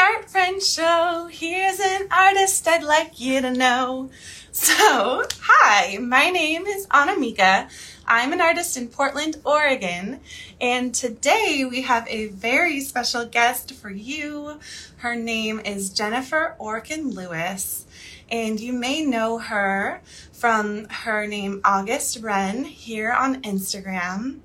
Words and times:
Art 0.00 0.30
Friends 0.30 0.66
Show. 0.66 1.28
Here's 1.30 1.78
an 1.78 2.08
artist 2.10 2.66
I'd 2.66 2.82
like 2.82 3.20
you 3.20 3.42
to 3.42 3.52
know. 3.52 4.08
So, 4.50 5.24
hi, 5.42 5.98
my 5.98 6.30
name 6.30 6.66
is 6.66 6.86
Annamieka. 6.86 7.68
I'm 8.06 8.32
an 8.32 8.40
artist 8.40 8.78
in 8.78 8.88
Portland, 8.88 9.36
Oregon, 9.44 10.20
and 10.58 10.94
today 10.94 11.66
we 11.68 11.82
have 11.82 12.08
a 12.08 12.28
very 12.28 12.80
special 12.80 13.26
guest 13.26 13.74
for 13.74 13.90
you. 13.90 14.58
Her 14.96 15.16
name 15.16 15.60
is 15.60 15.90
Jennifer 15.90 16.56
Orkin 16.58 17.14
Lewis, 17.14 17.84
and 18.30 18.58
you 18.58 18.72
may 18.72 19.04
know 19.04 19.36
her 19.36 20.00
from 20.32 20.86
her 20.88 21.26
name 21.26 21.60
August 21.62 22.22
Wren 22.22 22.64
here 22.64 23.12
on 23.12 23.42
Instagram. 23.42 24.38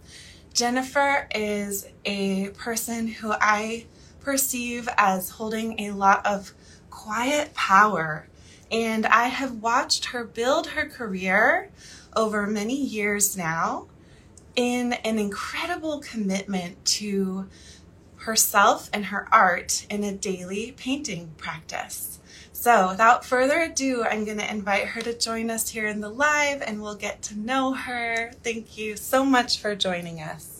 Jennifer 0.54 1.30
is 1.34 1.88
a 2.04 2.50
person 2.50 3.08
who 3.08 3.32
I 3.32 3.86
perceive 4.26 4.90
as 4.98 5.30
holding 5.30 5.80
a 5.80 5.92
lot 5.92 6.26
of 6.26 6.52
quiet 6.90 7.54
power. 7.54 8.28
And 8.72 9.06
I 9.06 9.28
have 9.28 9.62
watched 9.62 10.06
her 10.06 10.26
build 10.26 10.68
her 10.70 10.90
career 10.90 11.70
over 12.16 12.48
many 12.48 12.76
years 12.76 13.38
now 13.38 13.86
in 14.56 14.94
an 14.94 15.20
incredible 15.20 16.00
commitment 16.00 16.84
to 16.86 17.48
herself 18.16 18.90
and 18.92 19.06
her 19.06 19.28
art 19.32 19.86
in 19.92 20.04
a 20.04 20.12
daily 20.12 20.74
painting 20.76 21.32
practice. 21.38 22.20
So, 22.52 22.90
without 22.90 23.24
further 23.24 23.60
ado, 23.60 24.04
I'm 24.04 24.26
going 24.26 24.40
to 24.40 24.50
invite 24.50 24.88
her 24.88 25.02
to 25.02 25.16
join 25.16 25.52
us 25.52 25.70
here 25.70 25.86
in 25.86 26.00
the 26.02 26.10
live 26.10 26.64
and 26.64 26.82
we'll 26.82 26.96
get 26.96 27.22
to 27.24 27.38
know 27.38 27.74
her. 27.74 28.32
Thank 28.42 28.76
you 28.76 28.96
so 28.96 29.24
much 29.24 29.60
for 29.60 29.76
joining 29.76 30.20
us. 30.20 30.55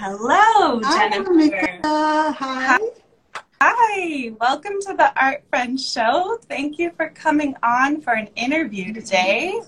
Hello, 0.00 0.80
Hi, 0.84 1.08
Jennifer. 1.08 1.80
Hi. 1.84 2.78
Hi, 3.60 4.32
welcome 4.38 4.74
to 4.82 4.94
the 4.94 5.12
Art 5.20 5.42
Friends 5.50 5.90
Show. 5.90 6.38
Thank 6.48 6.78
you 6.78 6.92
for 6.96 7.08
coming 7.08 7.56
on 7.64 8.00
for 8.00 8.12
an 8.12 8.28
interview 8.36 8.94
today. 8.94 9.60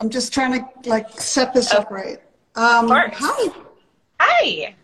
I'm 0.00 0.10
just 0.10 0.34
trying 0.34 0.54
to 0.82 0.90
like 0.90 1.08
set 1.12 1.54
this 1.54 1.72
up 1.72 1.92
right. 1.92 2.18
Um, 2.56 2.88
hi. 2.90 3.52
Hi. 4.18 4.74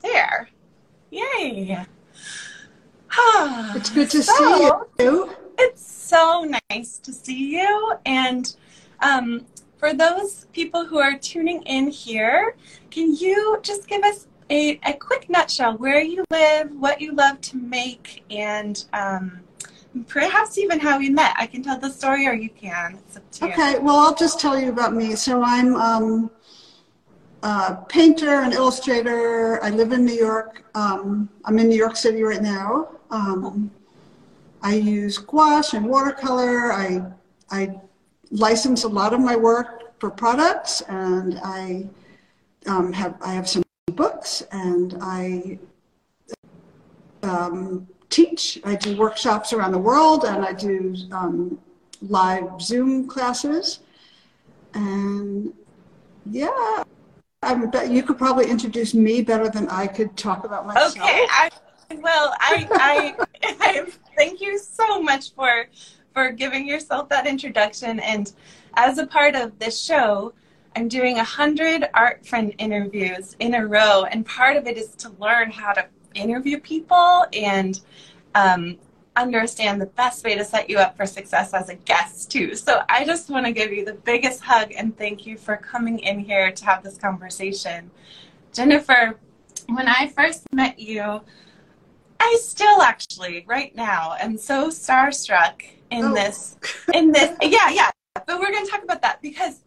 There. 0.00 0.48
Yay. 1.10 1.84
It's 3.74 3.90
good 3.90 4.10
to 4.10 4.22
So, 4.22 4.86
see 4.96 5.04
you. 5.04 5.34
It's 5.58 5.84
so 5.84 6.48
nice 6.70 6.98
to 6.98 7.12
see 7.12 7.56
you. 7.56 7.94
And 8.06 8.54
um, 9.00 9.44
for 9.84 9.92
those 9.92 10.46
people 10.54 10.86
who 10.86 10.98
are 10.98 11.18
tuning 11.18 11.62
in 11.64 11.88
here, 11.88 12.56
can 12.90 13.14
you 13.14 13.58
just 13.60 13.86
give 13.86 14.02
us 14.02 14.26
a, 14.48 14.80
a 14.86 14.94
quick 14.94 15.28
nutshell 15.28 15.76
where 15.76 16.00
you 16.00 16.24
live, 16.30 16.74
what 16.80 17.02
you 17.02 17.12
love 17.12 17.38
to 17.42 17.58
make, 17.58 18.24
and 18.30 18.86
um, 18.94 19.40
perhaps 20.08 20.56
even 20.56 20.80
how 20.80 20.98
we 20.98 21.10
met? 21.10 21.34
I 21.36 21.46
can 21.46 21.62
tell 21.62 21.78
the 21.78 21.90
story 21.90 22.26
or 22.26 22.32
you 22.32 22.48
can. 22.48 22.98
To 23.12 23.46
you. 23.46 23.52
Okay, 23.52 23.78
well, 23.78 23.96
I'll 23.96 24.14
just 24.14 24.40
tell 24.40 24.58
you 24.58 24.70
about 24.70 24.94
me. 24.94 25.16
So 25.16 25.42
I'm 25.42 25.76
um, 25.76 26.30
a 27.42 27.76
painter 27.86 28.40
and 28.40 28.54
illustrator. 28.54 29.62
I 29.62 29.68
live 29.68 29.92
in 29.92 30.06
New 30.06 30.14
York. 30.14 30.64
Um, 30.74 31.28
I'm 31.44 31.58
in 31.58 31.68
New 31.68 31.76
York 31.76 31.96
City 31.96 32.22
right 32.22 32.40
now. 32.40 32.88
Um, 33.10 33.70
I 34.62 34.76
use 34.76 35.18
gouache 35.18 35.76
and 35.76 35.84
watercolor. 35.84 36.72
I, 36.72 37.02
I 37.50 37.80
license 38.34 38.82
a 38.84 38.88
lot 38.88 39.14
of 39.14 39.20
my 39.20 39.36
work 39.36 39.98
for 40.00 40.10
products, 40.10 40.82
and 40.82 41.40
I 41.42 41.88
um, 42.66 42.92
have 42.92 43.16
I 43.22 43.32
have 43.32 43.48
some 43.48 43.62
books, 43.86 44.42
and 44.52 44.98
I 45.00 45.58
um, 47.22 47.86
teach. 48.10 48.60
I 48.64 48.74
do 48.74 48.96
workshops 48.96 49.52
around 49.52 49.72
the 49.72 49.78
world, 49.78 50.24
and 50.24 50.44
I 50.44 50.52
do 50.52 50.96
um, 51.12 51.58
live 52.02 52.60
Zoom 52.60 53.08
classes, 53.08 53.80
and 54.74 55.52
yeah. 56.30 56.82
I 57.42 57.54
bet 57.66 57.90
you 57.90 58.02
could 58.02 58.16
probably 58.16 58.48
introduce 58.48 58.94
me 58.94 59.20
better 59.20 59.50
than 59.50 59.68
I 59.68 59.86
could 59.86 60.16
talk 60.16 60.44
about 60.44 60.66
myself. 60.66 60.96
Okay. 60.96 61.26
I, 61.30 61.50
well, 61.96 62.34
I, 62.40 62.66
I, 62.72 63.14
I 63.60 63.86
thank 64.16 64.40
you 64.40 64.58
so 64.58 65.02
much 65.02 65.34
for 65.34 65.66
for 66.14 66.30
giving 66.30 66.66
yourself 66.66 67.08
that 67.10 67.26
introduction. 67.26 68.00
And 68.00 68.32
as 68.74 68.98
a 68.98 69.06
part 69.06 69.34
of 69.34 69.58
this 69.58 69.78
show, 69.80 70.32
I'm 70.76 70.88
doing 70.88 71.18
a 71.18 71.24
hundred 71.24 71.88
art 71.92 72.26
friend 72.26 72.54
interviews 72.58 73.36
in 73.40 73.54
a 73.54 73.66
row, 73.66 74.04
and 74.04 74.24
part 74.24 74.56
of 74.56 74.66
it 74.66 74.76
is 74.76 74.90
to 74.96 75.10
learn 75.20 75.50
how 75.50 75.72
to 75.72 75.86
interview 76.14 76.58
people 76.58 77.26
and 77.32 77.80
um, 78.34 78.76
understand 79.16 79.80
the 79.80 79.86
best 79.86 80.24
way 80.24 80.34
to 80.34 80.44
set 80.44 80.68
you 80.68 80.78
up 80.78 80.96
for 80.96 81.06
success 81.06 81.54
as 81.54 81.68
a 81.68 81.74
guest 81.74 82.30
too. 82.30 82.54
So 82.56 82.82
I 82.88 83.04
just 83.04 83.30
want 83.30 83.46
to 83.46 83.52
give 83.52 83.72
you 83.72 83.84
the 83.84 83.94
biggest 83.94 84.42
hug 84.42 84.72
and 84.76 84.96
thank 84.96 85.26
you 85.26 85.36
for 85.36 85.56
coming 85.56 86.00
in 86.00 86.18
here 86.18 86.50
to 86.50 86.64
have 86.64 86.82
this 86.82 86.96
conversation. 86.96 87.90
Jennifer, 88.52 89.18
when 89.68 89.88
I 89.88 90.08
first 90.08 90.44
met 90.52 90.78
you, 90.78 91.20
I 92.20 92.38
still 92.40 92.82
actually 92.82 93.44
right 93.46 93.74
now 93.76 94.16
am 94.18 94.36
so 94.36 94.68
starstruck 94.68 95.62
in 95.94 96.04
Oh. 96.04 96.14
this 96.14 96.56
in 96.92 97.12
this 97.12 97.36
yeah, 97.42 97.70
yeah. 97.70 97.90
But 98.26 98.38
we're 98.40 98.50
going 98.50 98.64
to 98.64 98.70
talk 98.70 98.84
about 98.84 99.02
that 99.02 99.20
because 99.22 99.60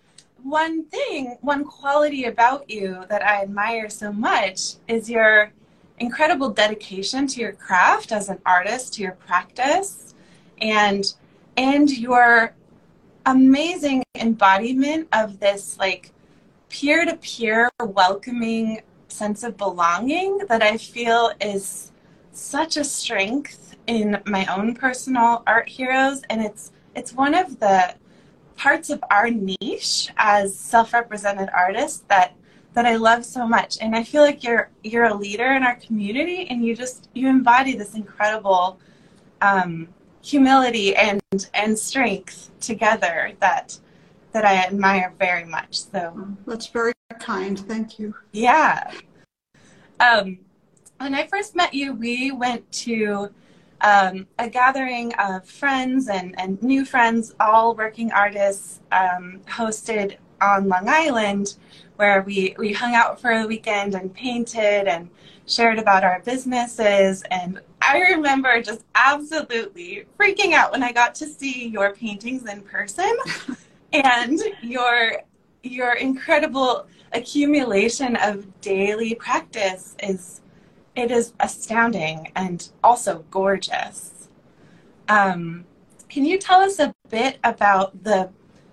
one 0.43 0.85
thing, 0.85 1.37
one 1.41 1.63
quality 1.65 2.25
about 2.25 2.69
you 2.69 3.03
that 3.09 3.21
I 3.23 3.41
admire 3.41 3.89
so 3.89 4.11
much 4.11 4.75
is 4.87 5.09
your 5.09 5.51
incredible 5.99 6.49
dedication 6.49 7.27
to 7.27 7.41
your 7.41 7.53
craft 7.53 8.11
as 8.11 8.29
an 8.29 8.39
artist, 8.45 8.93
to 8.95 9.01
your 9.01 9.13
practice, 9.13 10.13
and 10.61 11.03
and 11.57 11.89
your 11.89 12.53
amazing 13.25 14.03
embodiment 14.15 15.07
of 15.11 15.39
this 15.39 15.77
like 15.77 16.11
peer-to-peer 16.69 17.69
welcoming 17.81 18.81
sense 19.07 19.43
of 19.43 19.57
belonging 19.57 20.37
that 20.49 20.61
I 20.61 20.77
feel 20.77 21.31
is 21.41 21.91
such 22.31 22.77
a 22.77 22.83
strength 22.83 23.66
in 23.87 24.21
my 24.25 24.45
own 24.45 24.75
personal 24.75 25.43
art 25.47 25.67
heroes 25.67 26.21
and 26.29 26.41
it's 26.41 26.71
it's 26.95 27.13
one 27.13 27.33
of 27.33 27.59
the 27.59 27.95
parts 28.57 28.89
of 28.89 29.03
our 29.11 29.29
niche 29.29 30.09
as 30.17 30.57
self-represented 30.57 31.49
artists 31.53 32.03
that 32.07 32.33
that 32.73 32.85
I 32.85 32.95
love 32.95 33.25
so 33.25 33.47
much. 33.47 33.79
And 33.81 33.95
I 33.95 34.03
feel 34.03 34.21
like 34.21 34.43
you're 34.43 34.69
you're 34.83 35.05
a 35.05 35.13
leader 35.13 35.53
in 35.53 35.63
our 35.63 35.77
community, 35.77 36.47
and 36.47 36.63
you 36.63 36.75
just 36.75 37.09
you 37.13 37.27
embody 37.27 37.75
this 37.75 37.95
incredible 37.95 38.79
um, 39.41 39.87
humility 40.21 40.95
and 40.95 41.21
and 41.55 41.77
strength 41.77 42.51
together 42.59 43.31
that 43.39 43.79
that 44.31 44.45
I 44.45 44.57
admire 44.57 45.11
very 45.17 45.45
much. 45.45 45.85
So 45.85 46.27
That's 46.45 46.67
very 46.67 46.93
kind. 47.19 47.57
Thank 47.57 47.97
you. 47.97 48.13
yeah. 48.31 48.91
Um, 49.99 50.37
when 50.99 51.15
I 51.15 51.25
first 51.25 51.55
met 51.55 51.73
you, 51.73 51.93
we 51.93 52.31
went 52.31 52.71
to 52.83 53.31
um, 53.81 54.27
a 54.39 54.49
gathering 54.49 55.13
of 55.15 55.45
friends 55.45 56.07
and, 56.07 56.39
and 56.39 56.61
new 56.61 56.85
friends, 56.85 57.35
all 57.39 57.75
working 57.75 58.11
artists, 58.11 58.81
um, 58.91 59.41
hosted 59.47 60.17
on 60.41 60.67
Long 60.67 60.87
Island, 60.87 61.55
where 61.95 62.21
we, 62.21 62.55
we 62.57 62.73
hung 62.73 62.95
out 62.95 63.19
for 63.19 63.31
a 63.31 63.47
weekend 63.47 63.95
and 63.95 64.13
painted 64.13 64.87
and 64.87 65.09
shared 65.47 65.79
about 65.79 66.03
our 66.03 66.21
businesses. 66.21 67.23
And 67.31 67.59
I 67.81 67.99
remember 67.99 68.61
just 68.61 68.83
absolutely 68.95 70.05
freaking 70.19 70.53
out 70.53 70.71
when 70.71 70.83
I 70.83 70.91
got 70.91 71.15
to 71.15 71.27
see 71.27 71.67
your 71.67 71.93
paintings 71.93 72.45
in 72.45 72.61
person 72.61 73.15
and 73.93 74.39
your 74.61 75.21
your 75.63 75.93
incredible 75.93 76.87
accumulation 77.13 78.15
of 78.17 78.45
daily 78.61 79.15
practice 79.15 79.95
is 80.01 80.41
it 80.97 81.11
is 81.11 81.33
astounding 81.39 82.31
and 82.35 82.69
also 82.83 83.23
gorgeous. 83.31 84.29
Um, 85.07 85.65
can 86.09 86.25
you 86.25 86.37
tell 86.37 86.61
us 86.61 86.79
a 86.79 86.93
bit 87.09 87.37
about 87.43 88.03
the 88.03 88.29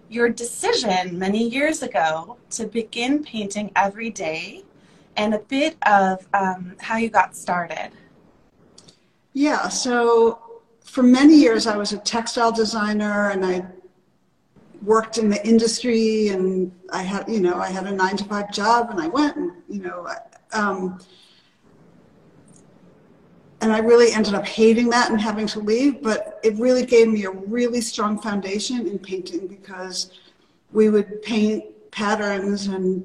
your 0.08 0.28
decision 0.28 1.18
many 1.18 1.48
years 1.48 1.82
ago 1.82 2.36
to 2.50 2.66
begin 2.66 3.24
painting 3.24 3.72
every 3.74 4.10
day, 4.10 4.62
and 5.16 5.34
a 5.34 5.38
bit 5.38 5.76
of 5.86 6.26
um, 6.34 6.76
how 6.80 6.96
you 6.96 7.08
got 7.08 7.34
started? 7.34 7.90
Yeah, 9.32 9.68
so 9.68 10.38
for 10.84 11.02
many 11.02 11.34
years, 11.34 11.66
I 11.66 11.76
was 11.76 11.92
a 11.92 11.98
textile 11.98 12.52
designer 12.52 13.30
and 13.30 13.44
I 13.44 13.66
worked 14.82 15.18
in 15.18 15.28
the 15.28 15.44
industry 15.46 16.28
and 16.28 16.70
I 16.90 17.02
had, 17.02 17.28
you 17.28 17.40
know, 17.40 17.56
I 17.56 17.70
had 17.70 17.86
a 17.86 17.92
nine 17.92 18.16
to 18.18 18.24
five 18.24 18.52
job 18.52 18.90
and 18.90 19.00
I 19.00 19.08
went 19.08 19.36
and, 19.36 19.52
you 19.68 19.82
know, 19.82 20.06
um, 20.52 21.00
and 23.60 23.72
I 23.72 23.78
really 23.78 24.12
ended 24.12 24.34
up 24.34 24.46
hating 24.46 24.90
that 24.90 25.10
and 25.10 25.20
having 25.20 25.46
to 25.48 25.60
leave, 25.60 26.02
but 26.02 26.40
it 26.42 26.54
really 26.56 26.84
gave 26.84 27.08
me 27.08 27.24
a 27.24 27.30
really 27.30 27.80
strong 27.80 28.20
foundation 28.20 28.86
in 28.86 28.98
painting 28.98 29.46
because 29.46 30.10
we 30.72 30.90
would 30.90 31.22
paint 31.22 31.64
patterns 31.90 32.66
and 32.66 33.04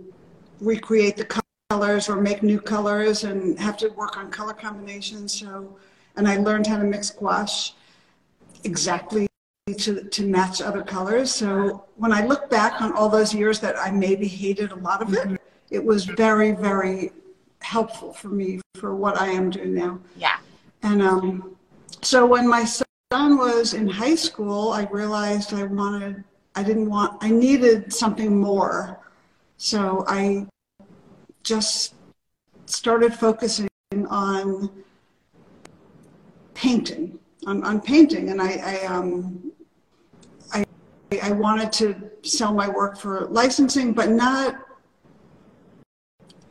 recreate 0.59 1.15
the 1.15 1.41
colors 1.69 2.09
or 2.09 2.15
make 2.19 2.43
new 2.43 2.59
colors 2.59 3.23
and 3.23 3.57
have 3.59 3.77
to 3.77 3.89
work 3.89 4.17
on 4.17 4.31
color 4.31 4.53
combinations. 4.53 5.39
So, 5.39 5.77
and 6.15 6.27
I 6.27 6.37
learned 6.37 6.67
how 6.67 6.77
to 6.77 6.83
mix 6.83 7.11
gouache 7.11 7.73
exactly 8.63 9.27
to, 9.77 10.03
to 10.03 10.25
match 10.25 10.61
other 10.61 10.81
colors. 10.81 11.31
So 11.31 11.85
when 11.95 12.11
I 12.11 12.25
look 12.25 12.49
back 12.49 12.81
on 12.81 12.91
all 12.93 13.07
those 13.07 13.33
years 13.33 13.59
that 13.59 13.77
I 13.77 13.91
maybe 13.91 14.27
hated 14.27 14.71
a 14.71 14.75
lot 14.75 15.01
of 15.01 15.13
it, 15.13 15.25
mm-hmm. 15.25 15.35
it 15.69 15.83
was 15.83 16.05
very, 16.05 16.51
very 16.51 17.11
helpful 17.61 18.13
for 18.13 18.29
me 18.29 18.61
for 18.77 18.95
what 18.95 19.19
I 19.19 19.27
am 19.27 19.49
doing 19.49 19.73
now. 19.73 19.99
Yeah. 20.15 20.37
And 20.83 21.01
um, 21.01 21.55
so 22.01 22.25
when 22.25 22.47
my 22.47 22.63
son 22.65 22.83
was 23.11 23.73
in 23.73 23.87
high 23.87 24.15
school, 24.15 24.71
I 24.71 24.83
realized 24.91 25.53
I 25.53 25.63
wanted, 25.63 26.23
I 26.55 26.63
didn't 26.63 26.89
want, 26.89 27.23
I 27.23 27.29
needed 27.29 27.93
something 27.93 28.39
more. 28.39 28.99
So 29.57 30.05
I 30.07 30.47
just 31.43 31.95
started 32.65 33.13
focusing 33.13 33.67
on 34.09 34.69
painting, 36.53 37.19
on, 37.45 37.63
on 37.63 37.81
painting. 37.81 38.29
And 38.29 38.41
I, 38.41 38.81
I 38.83 38.85
um, 38.85 39.51
I 41.21 41.31
wanted 41.31 41.71
to 41.73 42.11
sell 42.21 42.53
my 42.53 42.69
work 42.69 42.97
for 42.97 43.25
licensing, 43.27 43.93
but 43.93 44.09
not, 44.09 44.55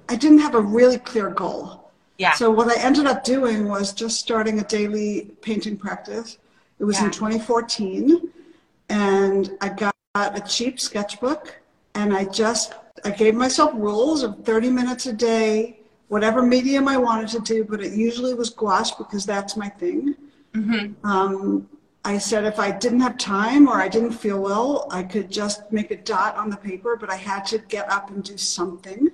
I 0.09 0.17
didn't 0.17 0.39
have 0.39 0.55
a 0.55 0.61
really 0.61 0.99
clear 0.99 1.31
goal. 1.31 1.91
Yeah. 2.19 2.33
So 2.35 2.51
what 2.51 2.69
I 2.69 2.81
ended 2.81 3.07
up 3.07 3.23
doing 3.23 3.69
was 3.69 3.93
just 3.93 4.19
starting 4.19 4.59
a 4.59 4.65
daily 4.65 5.31
painting 5.41 5.77
practice. 5.77 6.39
It 6.79 6.85
was 6.85 6.99
yeah. 6.99 7.07
in 7.07 7.11
2014 7.13 8.31
and 8.89 9.57
I 9.61 9.69
got 9.69 9.95
a 10.15 10.43
cheap 10.47 10.81
sketchbook 10.81 11.61
and 11.95 12.15
I 12.15 12.25
just, 12.25 12.75
I 13.05 13.11
gave 13.11 13.35
myself 13.35 13.73
rules 13.75 14.23
of 14.23 14.45
30 14.45 14.71
minutes 14.71 15.07
a 15.07 15.13
day, 15.13 15.81
whatever 16.09 16.43
medium 16.43 16.89
I 16.89 16.97
wanted 16.97 17.29
to 17.31 17.41
do, 17.41 17.65
but 17.65 17.81
it 17.81 17.93
usually 17.93 18.35
was 18.35 18.51
gouache 18.51 18.95
because 18.99 19.25
that's 19.25 19.57
my 19.57 19.69
thing. 19.69 20.17
Mm-hmm. 20.55 21.07
Um, 21.07 21.69
I 22.05 22.19
said 22.19 22.45
if 22.45 22.59
I 22.59 22.71
didn't 22.71 23.01
have 23.01 23.19
time 23.19 23.69
or 23.69 23.75
I 23.75 23.89
didn't 23.89 24.13
feel 24.13 24.41
well, 24.41 24.89
I 24.91 25.03
could 25.03 25.31
just 25.31 25.71
make 25.71 25.91
a 25.91 25.97
dot 25.97 26.37
on 26.37 26.51
the 26.51 26.57
paper, 26.57 26.97
but 26.97 27.11
I 27.11 27.17
had 27.17 27.45
to 27.47 27.59
get 27.59 27.91
up 27.93 28.11
and 28.11 28.25
do 28.25 28.37
something. 28.37 29.11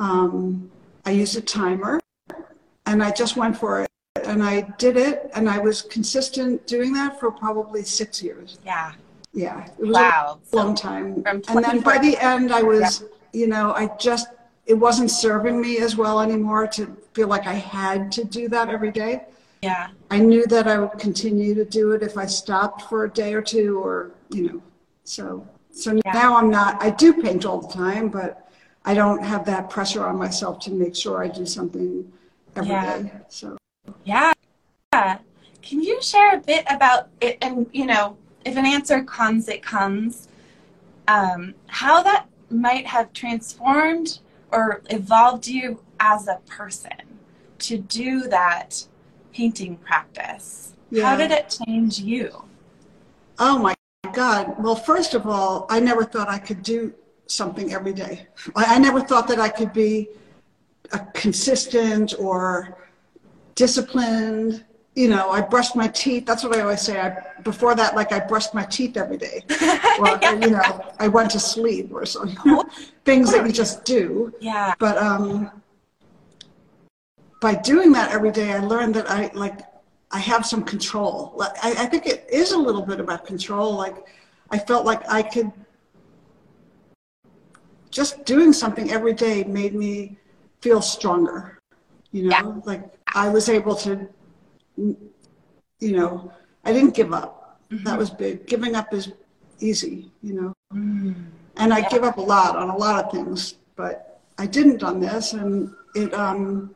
Um, 0.00 0.70
I 1.04 1.12
used 1.12 1.36
a 1.36 1.40
timer 1.40 2.00
and 2.86 3.02
I 3.02 3.12
just 3.12 3.36
went 3.36 3.56
for 3.56 3.82
it. 3.82 3.90
And 4.24 4.42
I 4.42 4.62
did 4.78 4.96
it 4.96 5.30
and 5.34 5.48
I 5.48 5.58
was 5.58 5.82
consistent 5.82 6.66
doing 6.66 6.92
that 6.94 7.20
for 7.20 7.30
probably 7.30 7.82
six 7.84 8.22
years. 8.22 8.58
Yeah. 8.64 8.92
Yeah. 9.32 9.66
It 9.78 9.86
was 9.86 9.94
wow. 9.94 10.40
a 10.52 10.56
long 10.56 10.74
time. 10.74 11.22
and 11.26 11.64
then 11.64 11.80
by 11.80 11.98
the 11.98 12.16
end, 12.18 12.52
I 12.52 12.62
was, 12.62 13.02
yeah. 13.02 13.40
you 13.40 13.46
know, 13.46 13.72
I 13.72 13.86
just, 13.98 14.28
it 14.66 14.74
wasn't 14.74 15.10
serving 15.10 15.60
me 15.60 15.78
as 15.78 15.96
well 15.96 16.20
anymore 16.20 16.66
to 16.68 16.96
feel 17.12 17.28
like 17.28 17.46
I 17.46 17.54
had 17.54 18.10
to 18.12 18.24
do 18.24 18.48
that 18.48 18.68
every 18.68 18.90
day. 18.90 19.24
Yeah. 19.62 19.88
I 20.10 20.18
knew 20.18 20.46
that 20.46 20.66
I 20.66 20.78
would 20.78 20.98
continue 20.98 21.54
to 21.54 21.64
do 21.64 21.92
it 21.92 22.02
if 22.02 22.16
I 22.16 22.26
stopped 22.26 22.82
for 22.82 23.04
a 23.04 23.10
day 23.10 23.34
or 23.34 23.42
two 23.42 23.78
or, 23.78 24.12
you 24.30 24.48
know, 24.48 24.62
so 25.04 25.46
so 25.72 25.92
yeah. 26.04 26.12
now 26.12 26.36
I'm 26.36 26.50
not 26.50 26.82
I 26.82 26.90
do 26.90 27.12
paint 27.12 27.44
all 27.44 27.60
the 27.60 27.72
time, 27.72 28.08
but 28.08 28.49
I 28.84 28.94
don't 28.94 29.22
have 29.22 29.44
that 29.46 29.70
pressure 29.70 30.04
on 30.04 30.16
myself 30.16 30.58
to 30.60 30.70
make 30.70 30.96
sure 30.96 31.22
I 31.22 31.28
do 31.28 31.44
something 31.46 32.10
every 32.56 32.70
yeah. 32.70 33.02
day. 33.02 33.12
So 33.28 33.58
Yeah. 34.04 34.32
Yeah. 34.92 35.18
Can 35.62 35.82
you 35.82 36.00
share 36.02 36.36
a 36.36 36.38
bit 36.38 36.64
about 36.70 37.08
it 37.20 37.38
and 37.42 37.66
you 37.72 37.86
know, 37.86 38.16
if 38.44 38.56
an 38.56 38.66
answer 38.66 39.02
comes 39.02 39.48
it 39.48 39.62
comes, 39.62 40.28
um, 41.08 41.54
how 41.66 42.02
that 42.02 42.26
might 42.50 42.86
have 42.86 43.12
transformed 43.12 44.20
or 44.50 44.82
evolved 44.90 45.46
you 45.46 45.80
as 46.00 46.28
a 46.28 46.40
person 46.46 46.92
to 47.58 47.78
do 47.78 48.22
that 48.28 48.86
painting 49.32 49.76
practice. 49.76 50.72
Yeah. 50.90 51.04
How 51.04 51.16
did 51.16 51.30
it 51.30 51.56
change 51.66 52.00
you? 52.00 52.44
Oh 53.38 53.58
my 53.58 53.74
God. 54.12 54.62
Well, 54.62 54.74
first 54.74 55.14
of 55.14 55.26
all, 55.26 55.66
I 55.70 55.78
never 55.78 56.04
thought 56.04 56.28
I 56.28 56.38
could 56.38 56.62
do 56.62 56.92
something 57.30 57.72
every 57.72 57.92
day. 57.92 58.26
I, 58.56 58.76
I 58.76 58.78
never 58.78 59.00
thought 59.00 59.28
that 59.28 59.38
I 59.38 59.48
could 59.48 59.72
be 59.72 60.08
a 60.92 60.98
consistent 61.14 62.14
or 62.18 62.76
disciplined. 63.54 64.64
You 64.94 65.08
know, 65.08 65.30
I 65.30 65.40
brushed 65.40 65.76
my 65.76 65.88
teeth. 65.88 66.26
That's 66.26 66.42
what 66.42 66.56
I 66.56 66.60
always 66.60 66.80
say. 66.80 67.00
I, 67.00 67.16
before 67.42 67.74
that, 67.76 67.94
like 67.94 68.12
I 68.12 68.18
brushed 68.18 68.54
my 68.54 68.64
teeth 68.64 68.96
every 68.96 69.16
day. 69.16 69.44
or, 70.00 70.18
yeah. 70.20 70.32
you 70.32 70.50
know, 70.50 70.92
I 70.98 71.08
went 71.08 71.30
to 71.30 71.40
sleep 71.40 71.90
or 71.92 72.04
something. 72.04 72.62
Things 73.04 73.32
that 73.32 73.46
you 73.46 73.52
just 73.52 73.84
do. 73.84 74.34
Yeah. 74.40 74.74
But 74.78 74.98
um, 74.98 75.62
by 77.40 77.54
doing 77.54 77.92
that 77.92 78.10
every 78.10 78.32
day, 78.32 78.52
I 78.52 78.58
learned 78.58 78.94
that 78.96 79.10
I 79.10 79.30
like 79.34 79.60
I 80.12 80.18
have 80.18 80.44
some 80.44 80.64
control. 80.64 81.36
I, 81.62 81.74
I 81.78 81.86
think 81.86 82.06
it 82.06 82.26
is 82.30 82.50
a 82.50 82.58
little 82.58 82.82
bit 82.82 82.98
about 82.98 83.24
control. 83.24 83.74
Like 83.74 83.96
I 84.50 84.58
felt 84.58 84.84
like 84.84 85.08
I 85.08 85.22
could 85.22 85.52
just 87.90 88.24
doing 88.24 88.52
something 88.52 88.90
every 88.90 89.14
day 89.14 89.44
made 89.44 89.74
me 89.74 90.16
feel 90.60 90.82
stronger. 90.82 91.58
You 92.12 92.24
know, 92.24 92.30
yeah. 92.30 92.60
like 92.64 92.82
I 93.14 93.28
was 93.28 93.48
able 93.48 93.74
to, 93.76 94.08
you 94.76 95.96
know, 95.96 96.32
I 96.64 96.72
didn't 96.72 96.94
give 96.94 97.12
up. 97.12 97.60
Mm-hmm. 97.70 97.84
That 97.84 97.98
was 97.98 98.10
big. 98.10 98.46
Giving 98.46 98.74
up 98.74 98.92
is 98.92 99.12
easy, 99.60 100.10
you 100.22 100.34
know. 100.34 100.52
Mm. 100.74 101.14
And 101.56 101.72
I 101.72 101.78
yeah. 101.78 101.88
give 101.88 102.04
up 102.04 102.18
a 102.18 102.22
lot 102.22 102.56
on 102.56 102.70
a 102.70 102.76
lot 102.76 103.04
of 103.04 103.12
things, 103.12 103.54
but 103.76 104.20
I 104.38 104.46
didn't 104.46 104.82
on 104.82 105.00
this, 105.00 105.34
and 105.34 105.72
it 105.94 106.12
um, 106.14 106.74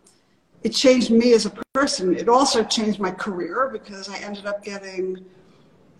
it 0.62 0.70
changed 0.70 1.10
me 1.10 1.32
as 1.32 1.46
a 1.46 1.52
person. 1.72 2.14
It 2.14 2.28
also 2.28 2.62
changed 2.62 3.00
my 3.00 3.10
career 3.10 3.70
because 3.72 4.08
I 4.08 4.18
ended 4.18 4.46
up 4.46 4.62
getting 4.62 5.24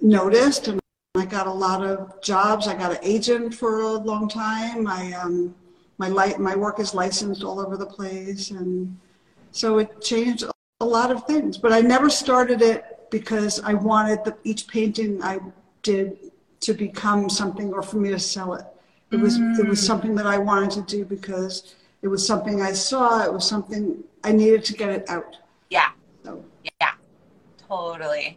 noticed 0.01 0.69
and 0.69 0.81
I 1.17 1.25
got 1.25 1.47
a 1.47 1.53
lot 1.53 1.85
of 1.85 2.21
jobs. 2.23 2.67
I 2.67 2.75
got 2.75 2.91
an 2.91 2.99
agent 3.03 3.55
for 3.55 3.83
a 3.83 3.93
long 3.93 4.29
time. 4.29 4.89
I, 4.89 5.13
um, 5.13 5.55
my, 5.99 6.09
li- 6.09 6.37
my 6.39 6.57
work 6.57 6.81
is 6.81 6.93
licensed 6.93 7.45
all 7.45 7.61
over 7.61 7.77
the 7.77 7.87
place. 7.87 8.51
And 8.51 8.99
so 9.53 9.79
it 9.79 10.03
changed 10.03 10.43
a 10.81 10.85
lot 10.85 11.13
of 11.13 11.25
things. 11.25 11.57
But 11.57 11.73
I 11.73 11.81
never 11.81 12.11
started 12.11 12.63
it 12.63 13.09
because 13.13 13.61
I 13.61 13.75
wanted 13.75 14.25
the, 14.25 14.37
each 14.43 14.67
painting 14.67 15.23
I 15.23 15.39
did 15.85 16.33
to 16.61 16.75
become 16.75 17.31
something 17.31 17.73
or 17.73 17.83
for 17.83 17.99
me 17.99 18.11
to 18.11 18.19
sell 18.19 18.55
it. 18.55 18.65
It 19.13 19.21
was, 19.21 19.39
mm. 19.39 19.57
it 19.61 19.69
was 19.69 19.81
mm. 19.81 19.87
something 19.87 20.17
that 20.17 20.27
I 20.27 20.39
wanted 20.39 20.73
to 20.73 20.83
do 20.83 21.05
because 21.05 21.77
it 22.03 22.09
was 22.09 22.27
something 22.27 22.61
I 22.61 22.73
saw. 22.73 23.25
It 23.25 23.33
was 23.33 23.49
something 23.49 24.03
I 24.25 24.33
needed 24.33 24.65
to 24.65 24.73
get 24.73 24.89
it 24.89 25.09
out. 25.09 25.37
Yeah. 25.71 25.91
So. 26.25 26.45
Yeah. 26.81 26.95
Totally. 27.69 28.37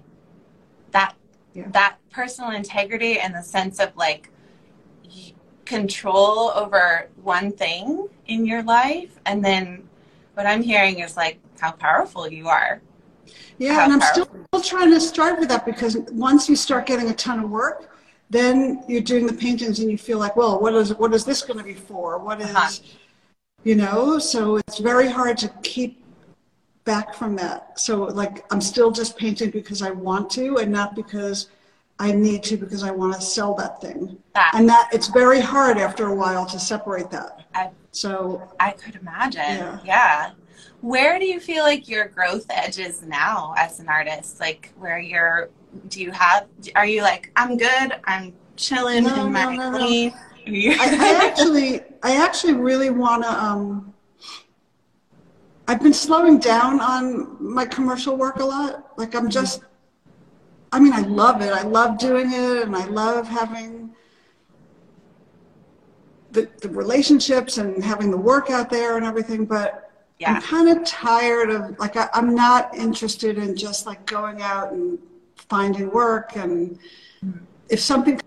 That 0.92 1.16
yeah. 1.58 1.70
that 1.72 1.98
personal 2.10 2.52
integrity 2.52 3.20
and 3.20 3.34
the 3.34 3.42
sense 3.42 3.80
of 3.80 3.96
like 3.96 4.30
control 5.66 6.52
over 6.56 7.10
one 7.22 7.52
thing 7.52 8.08
in 8.28 8.46
your 8.46 8.64
life 8.64 9.20
and 9.26 9.44
then 9.44 9.88
what 10.36 10.46
I'm 10.46 10.62
hearing 10.62 11.00
is 11.00 11.18
like 11.18 11.40
how 11.60 11.72
powerful 11.72 12.30
you 12.30 12.48
are. 12.48 12.82
Yeah, 13.58 13.74
how 13.74 13.84
and 13.86 13.94
I'm 13.94 14.00
powerful. 14.00 14.46
still 14.54 14.62
trying 14.62 14.92
to 14.92 15.02
strive 15.02 15.40
with 15.40 15.50
that 15.50 15.66
because 15.66 15.98
once 16.12 16.48
you 16.48 16.56
start 16.56 16.86
getting 16.86 17.10
a 17.10 17.14
ton 17.14 17.40
of 17.40 17.50
work, 17.50 17.90
then 18.30 18.84
you're 18.88 19.02
doing 19.02 19.26
the 19.26 19.34
paintings 19.34 19.80
and 19.80 19.90
you 19.90 19.98
feel 19.98 20.20
like, 20.20 20.36
well, 20.36 20.62
what 20.62 20.76
is 20.76 20.94
what 20.96 21.14
is 21.14 21.26
this 21.26 21.42
going 21.42 21.58
to 21.58 21.66
be 21.66 21.74
for? 21.74 22.20
What 22.20 22.40
is, 22.40 22.48
uh-huh 22.48 22.70
you 23.64 23.76
know 23.76 24.18
so 24.18 24.58
it's 24.58 24.80
very 24.80 25.10
hard 25.10 25.38
to 25.38 25.50
keep 25.62 26.04
back 26.88 27.14
from 27.14 27.36
that 27.36 27.78
so 27.78 28.06
like 28.06 28.46
i'm 28.52 28.62
still 28.62 28.92
just 28.92 29.18
painting 29.18 29.52
because 29.52 29.82
i 29.82 29.92
want 29.92 30.30
to 30.30 30.58
and 30.58 30.72
not 30.72 30.96
because 30.96 31.50
i 32.00 32.14
need 32.14 32.42
to 32.42 32.56
because 32.56 32.82
i 32.82 32.90
want 32.90 33.14
to 33.14 33.22
sell 33.22 33.54
that 33.54 33.82
thing 33.82 34.18
that, 34.34 34.54
and 34.56 34.70
that 34.70 34.88
it's 34.94 35.08
very 35.10 35.42
hard 35.42 35.78
after 35.78 36.08
a 36.08 36.16
while 36.16 36.46
to 36.46 36.58
separate 36.58 37.12
that 37.12 37.44
I, 37.54 37.72
so 37.92 38.50
i 38.58 38.72
could 38.72 38.96
imagine 38.96 39.42
yeah. 39.42 39.80
yeah 39.84 40.32
where 40.80 41.20
do 41.20 41.26
you 41.26 41.42
feel 41.42 41.66
like 41.66 41.90
your 41.90 42.08
growth 42.08 42.46
edge 42.50 42.80
is 42.80 43.04
now 43.04 43.54
as 43.58 43.82
an 43.82 43.90
artist 43.90 44.40
like 44.40 44.72
where 44.78 44.98
you're 44.98 45.50
do 45.90 46.02
you 46.02 46.12
have 46.12 46.48
are 46.74 46.86
you 46.86 47.02
like 47.02 47.32
i'm 47.36 47.58
good 47.58 48.00
i'm 48.06 48.34
chilling 48.56 49.04
no, 49.04 49.26
in 49.26 49.34
my 49.34 49.56
no, 49.58 49.72
no, 49.72 49.78
no. 49.78 50.12
I, 50.50 50.72
I, 50.80 51.28
actually, 51.28 51.82
I 52.04 52.24
actually 52.24 52.54
really 52.54 52.90
want 52.90 53.24
to. 53.24 53.30
Um, 53.30 53.94
I've 55.68 55.82
been 55.82 55.94
slowing 55.94 56.40
down 56.40 56.80
on 56.80 57.38
my 57.40 57.66
commercial 57.66 58.16
work 58.16 58.38
a 58.38 58.46
lot. 58.46 58.98
Like 58.98 59.16
I'm 59.16 59.24
mm-hmm. 59.24 59.30
just 59.30 59.62
I 60.72 60.80
mean, 60.80 60.94
I 60.94 61.02
love 61.02 61.42
it. 61.42 61.52
I 61.52 61.64
love 61.64 61.98
doing 61.98 62.32
it, 62.32 62.64
and 62.64 62.76
I 62.76 62.86
love 62.86 63.28
having 63.28 63.96
the, 66.32 66.50
the 66.62 66.70
relationships 66.70 67.58
and 67.58 67.84
having 67.84 68.12
the 68.12 68.18
work 68.18 68.50
out 68.50 68.70
there 68.70 68.98
and 68.98 69.06
everything. 69.06 69.46
But 69.46 69.92
Yeah. 70.20 70.34
I'm 70.34 70.42
kind 70.42 70.70
of 70.70 70.86
tired 70.86 71.50
of 71.50 71.80
like 71.80 71.96
I, 71.96 72.10
I'm 72.14 72.36
not 72.36 72.76
interested 72.76 73.38
in 73.38 73.56
just 73.56 73.86
like 73.86 74.06
going 74.06 74.42
out 74.42 74.72
and 74.72 75.00
finding 75.50 75.90
work. 75.92 76.36
And 76.36 76.78
mm-hmm. 77.24 77.44
if 77.70 77.80
something 77.80 78.20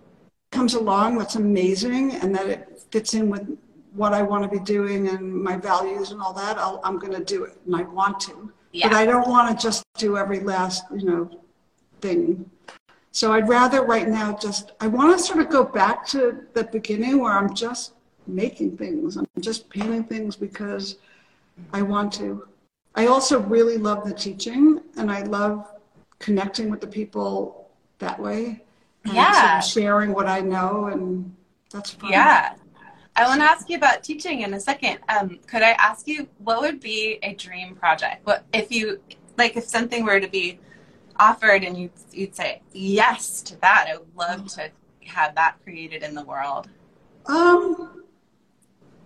comes 0.50 0.74
along 0.74 1.18
that's 1.18 1.36
amazing 1.36 2.14
and 2.16 2.34
that 2.34 2.46
it 2.46 2.82
fits 2.90 3.14
in 3.14 3.28
with 3.30 3.56
what 3.94 4.12
I 4.14 4.22
want 4.22 4.44
to 4.44 4.48
be 4.48 4.62
doing 4.64 5.08
and 5.08 5.32
my 5.32 5.56
values 5.56 6.10
and 6.12 6.20
all 6.20 6.32
that, 6.34 6.58
I'll, 6.58 6.80
I'm 6.84 6.98
going 6.98 7.12
to 7.12 7.24
do 7.24 7.44
it, 7.44 7.58
and 7.66 7.74
I 7.74 7.82
want 7.82 8.20
to. 8.20 8.52
Yeah. 8.72 8.88
But 8.88 8.96
I 8.96 9.04
don't 9.04 9.28
want 9.28 9.58
to 9.58 9.62
just 9.62 9.84
do 9.98 10.16
every 10.16 10.40
last, 10.40 10.84
you 10.94 11.04
know, 11.04 11.40
thing. 12.00 12.48
So 13.12 13.32
I'd 13.32 13.48
rather 13.48 13.82
right 13.82 14.06
now 14.08 14.36
just, 14.36 14.72
I 14.80 14.86
want 14.86 15.16
to 15.16 15.22
sort 15.22 15.40
of 15.40 15.48
go 15.50 15.64
back 15.64 16.06
to 16.08 16.44
the 16.54 16.64
beginning 16.64 17.20
where 17.20 17.32
I'm 17.32 17.52
just 17.54 17.94
making 18.28 18.76
things. 18.76 19.16
I'm 19.16 19.26
just 19.40 19.68
painting 19.68 20.04
things 20.04 20.36
because 20.36 20.98
I 21.72 21.82
want 21.82 22.12
to. 22.14 22.46
I 22.94 23.06
also 23.06 23.40
really 23.40 23.76
love 23.76 24.04
the 24.06 24.14
teaching 24.14 24.80
and 24.96 25.10
I 25.10 25.22
love 25.22 25.66
connecting 26.20 26.70
with 26.70 26.80
the 26.80 26.86
people 26.86 27.68
that 27.98 28.20
way. 28.20 28.62
And 29.04 29.12
sort 29.14 29.26
of 29.26 29.32
Yeah. 29.32 29.60
sharing 29.60 30.12
what 30.12 30.26
I 30.28 30.40
know 30.40 30.86
and 30.86 31.34
that's 31.72 31.90
fun. 31.90 32.10
Yeah. 32.10 32.54
I 33.16 33.26
want 33.26 33.40
to 33.40 33.44
ask 33.44 33.68
you 33.68 33.76
about 33.76 34.02
teaching 34.02 34.42
in 34.42 34.54
a 34.54 34.60
second. 34.60 34.98
Um, 35.08 35.40
could 35.46 35.62
I 35.62 35.70
ask 35.72 36.06
you 36.08 36.28
what 36.38 36.60
would 36.60 36.80
be 36.80 37.18
a 37.22 37.34
dream 37.34 37.74
project? 37.74 38.24
What 38.26 38.44
if 38.52 38.70
you 38.70 39.00
like 39.36 39.56
if 39.56 39.64
something 39.64 40.04
were 40.04 40.20
to 40.20 40.28
be 40.28 40.58
offered 41.18 41.64
and 41.64 41.76
you 41.76 41.90
you'd 42.12 42.34
say 42.34 42.62
yes 42.72 43.42
to 43.42 43.60
that? 43.60 43.88
I 43.92 43.98
would 43.98 44.16
love 44.16 44.46
to 44.54 44.70
have 45.06 45.34
that 45.34 45.56
created 45.62 46.02
in 46.02 46.14
the 46.14 46.22
world. 46.24 46.68
Um, 47.26 48.04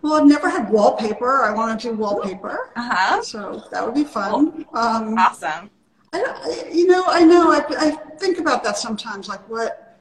well, 0.03 0.15
I've 0.15 0.27
never 0.27 0.49
had 0.51 0.71
wallpaper. 0.71 1.43
I 1.43 1.53
want 1.53 1.81
to 1.81 1.89
do 1.89 1.95
wallpaper. 1.95 2.71
Uh 2.77 2.89
huh. 2.93 3.23
So 3.23 3.65
that 3.73 3.85
would 3.85 3.95
be 3.95 4.05
fun. 4.05 4.67
Um, 4.75 5.17
Awesome. 5.19 5.71
I, 6.13 6.23
I- 6.23 6.69
you 6.73 6.87
know, 6.87 7.05
I 7.09 7.25
know. 7.25 7.51
I, 7.51 7.65
I 7.79 7.91
think 8.19 8.39
about 8.39 8.63
that 8.65 8.77
sometimes. 8.77 9.29
Like, 9.29 9.49
what? 9.49 9.99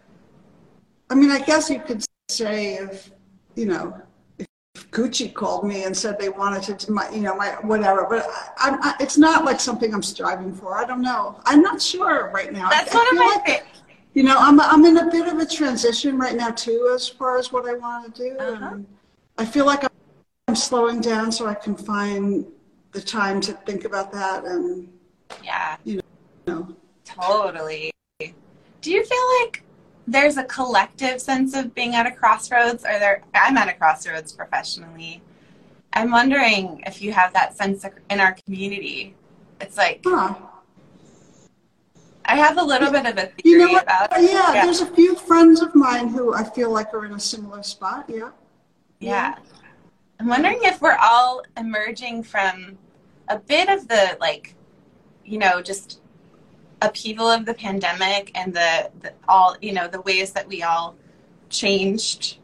I 1.10 1.16
mean, 1.16 1.32
I 1.32 1.40
guess 1.40 1.70
you 1.70 1.80
could 1.80 2.06
say 2.30 2.76
if, 2.76 3.12
you 3.56 3.66
know, 3.66 4.00
if 4.40 4.48
Gucci 4.92 5.34
called 5.34 5.66
me 5.68 5.84
and 5.84 5.96
said 5.96 6.20
they 6.20 6.30
wanted 6.30 6.64
to, 6.64 6.86
do 6.86 6.94
my, 6.94 7.10
you 7.12 7.22
know, 7.22 7.36
my 7.36 7.50
whatever. 7.62 8.06
But 8.10 8.28
I, 8.58 8.70
I'm, 8.82 8.96
it's 9.00 9.18
not 9.18 9.46
like 9.46 9.60
something 9.60 9.94
I'm 9.94 10.04
striving 10.04 10.54
for. 10.54 10.78
I 10.78 10.86
don't 10.86 11.02
know. 11.02 11.40
I'm 11.46 11.62
not 11.62 11.82
sure 11.82 12.32
right 12.34 12.52
now. 12.52 12.68
I- 12.68 12.70
That's 12.72 12.94
I 12.94 12.98
one 12.98 13.08
of 13.08 13.12
feel 13.12 13.20
my 13.20 13.26
like, 13.36 13.46
favorite. 13.46 13.68
You 14.16 14.22
know, 14.24 14.36
I'm 14.38 14.60
I'm 14.60 14.86
in 14.86 14.98
a 14.98 15.10
bit 15.10 15.28
of 15.28 15.40
a 15.40 15.46
transition 15.46 16.20
right 16.20 16.36
now 16.36 16.52
too, 16.52 16.92
as 16.94 17.10
far 17.10 17.38
as 17.40 17.52
what 17.52 17.68
I 17.68 17.74
want 17.74 18.14
to 18.16 18.22
do. 18.30 18.38
Uh-huh. 18.38 18.78
I 19.40 19.46
feel 19.46 19.66
like 19.66 19.84
I'm 20.48 20.56
slowing 20.56 21.02
down 21.02 21.32
so 21.32 21.48
I 21.48 21.56
can 21.56 21.76
find 21.76 22.46
the 22.92 23.02
time 23.02 23.42
to 23.42 23.54
think 23.54 23.86
about 23.86 24.12
that 24.12 24.46
and 24.46 24.88
Yeah. 25.44 25.78
you 25.84 26.00
know. 26.46 26.76
Totally. 27.06 27.92
Do 28.20 28.92
you 28.92 29.04
feel 29.04 29.26
like 29.42 29.64
there's 30.08 30.38
a 30.38 30.44
collective 30.44 31.22
sense 31.22 31.56
of 31.56 31.74
being 31.74 31.96
at 31.96 32.06
a 32.06 32.12
crossroads 32.12 32.84
or 32.84 33.00
there 33.00 33.22
I'm 33.34 33.58
at 33.58 33.70
a 33.70 33.74
crossroads 33.74 34.32
professionally. 34.34 35.22
I'm 35.94 36.12
wondering 36.12 36.84
if 36.86 37.02
you 37.02 37.14
have 37.14 37.34
that 37.34 37.56
sense 37.56 37.86
in 38.10 38.20
our 38.20 38.36
community. 38.46 39.16
It's 39.62 39.78
like 39.78 40.02
Huh. 40.06 40.36
I 42.26 42.36
have 42.38 42.58
a 42.58 42.64
little 42.64 42.90
bit 42.92 43.06
of 43.06 43.18
a 43.18 43.28
theory 43.42 43.60
You 43.62 43.68
know 43.68 43.74
what? 43.74 43.84
about 43.84 44.10
Yeah, 44.22 44.54
yeah. 44.54 44.66
there's 44.66 44.82
a 44.82 44.86
few 44.88 45.16
friends 45.16 45.62
of 45.62 45.76
mine 45.76 46.08
who 46.10 46.34
I 46.34 46.44
feel 46.44 46.72
like 46.72 46.94
are 46.94 47.06
in 47.06 47.14
a 47.14 47.20
similar 47.20 47.64
spot. 47.64 48.06
Yeah. 48.08 48.30
Yeah. 49.00 49.36
I'm 50.20 50.28
wondering 50.28 50.60
if 50.64 50.82
we're 50.82 50.98
all 51.02 51.44
emerging 51.58 52.24
from 52.24 52.78
a 53.28 53.38
bit 53.40 53.68
of 53.70 53.88
the 53.88 54.18
like, 54.22 54.56
you 55.26 55.38
know, 55.38 55.62
just 55.62 56.00
upheaval 56.88 57.28
of 57.28 57.46
the 57.46 57.54
pandemic 57.54 58.32
and 58.36 58.54
the, 58.54 58.92
the 59.02 59.14
all, 59.28 59.56
you 59.62 59.72
know, 59.74 59.88
the 59.88 60.02
ways 60.02 60.32
that 60.34 60.48
we 60.48 60.64
all 60.64 60.96
changed. 61.50 62.38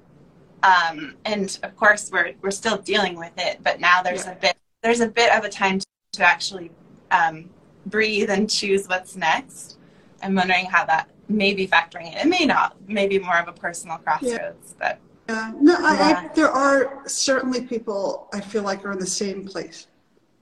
Um, 0.64 1.16
and 1.26 1.58
of 1.64 1.76
course, 1.78 2.10
we're 2.12 2.34
we're 2.42 2.52
still 2.52 2.78
dealing 2.78 3.16
with 3.18 3.32
it, 3.38 3.60
but 3.64 3.80
now 3.80 4.02
there's 4.04 4.26
Yeah. 4.26 4.32
a 4.34 4.36
bit 4.36 4.58
there's 4.82 5.00
a 5.02 5.08
bit 5.08 5.32
of 5.34 5.44
a 5.44 5.50
time 5.50 5.80
to 6.14 6.24
actually 6.24 6.72
um, 7.12 7.50
breathe 7.86 8.30
and 8.30 8.50
choose 8.50 8.88
what's 8.88 9.16
next. 9.16 9.78
I'm 10.22 10.36
wondering 10.36 10.66
how 10.66 10.86
that 10.86 11.10
may 11.30 11.54
be 11.54 11.68
factoring 11.68 12.12
in. 12.12 12.18
It 12.18 12.28
may 12.28 12.46
not, 12.46 12.76
maybe 12.88 13.20
more 13.20 13.38
of 13.38 13.48
a 13.48 13.54
personal 13.54 13.98
crossroads, 13.98 14.76
but 14.80 15.00
Yeah. 15.30 15.52
No, 15.60 15.76
I, 15.80 15.94
Yeah. 16.10 16.20
I, 16.30 16.34
there 16.34 16.50
are 16.52 17.08
certainly 17.08 17.62
people 17.62 18.28
I 18.34 18.42
feel 18.42 18.64
like 18.64 18.84
are 18.86 18.92
in 18.92 19.00
the 19.00 19.06
same 19.08 19.46
place. 19.46 19.88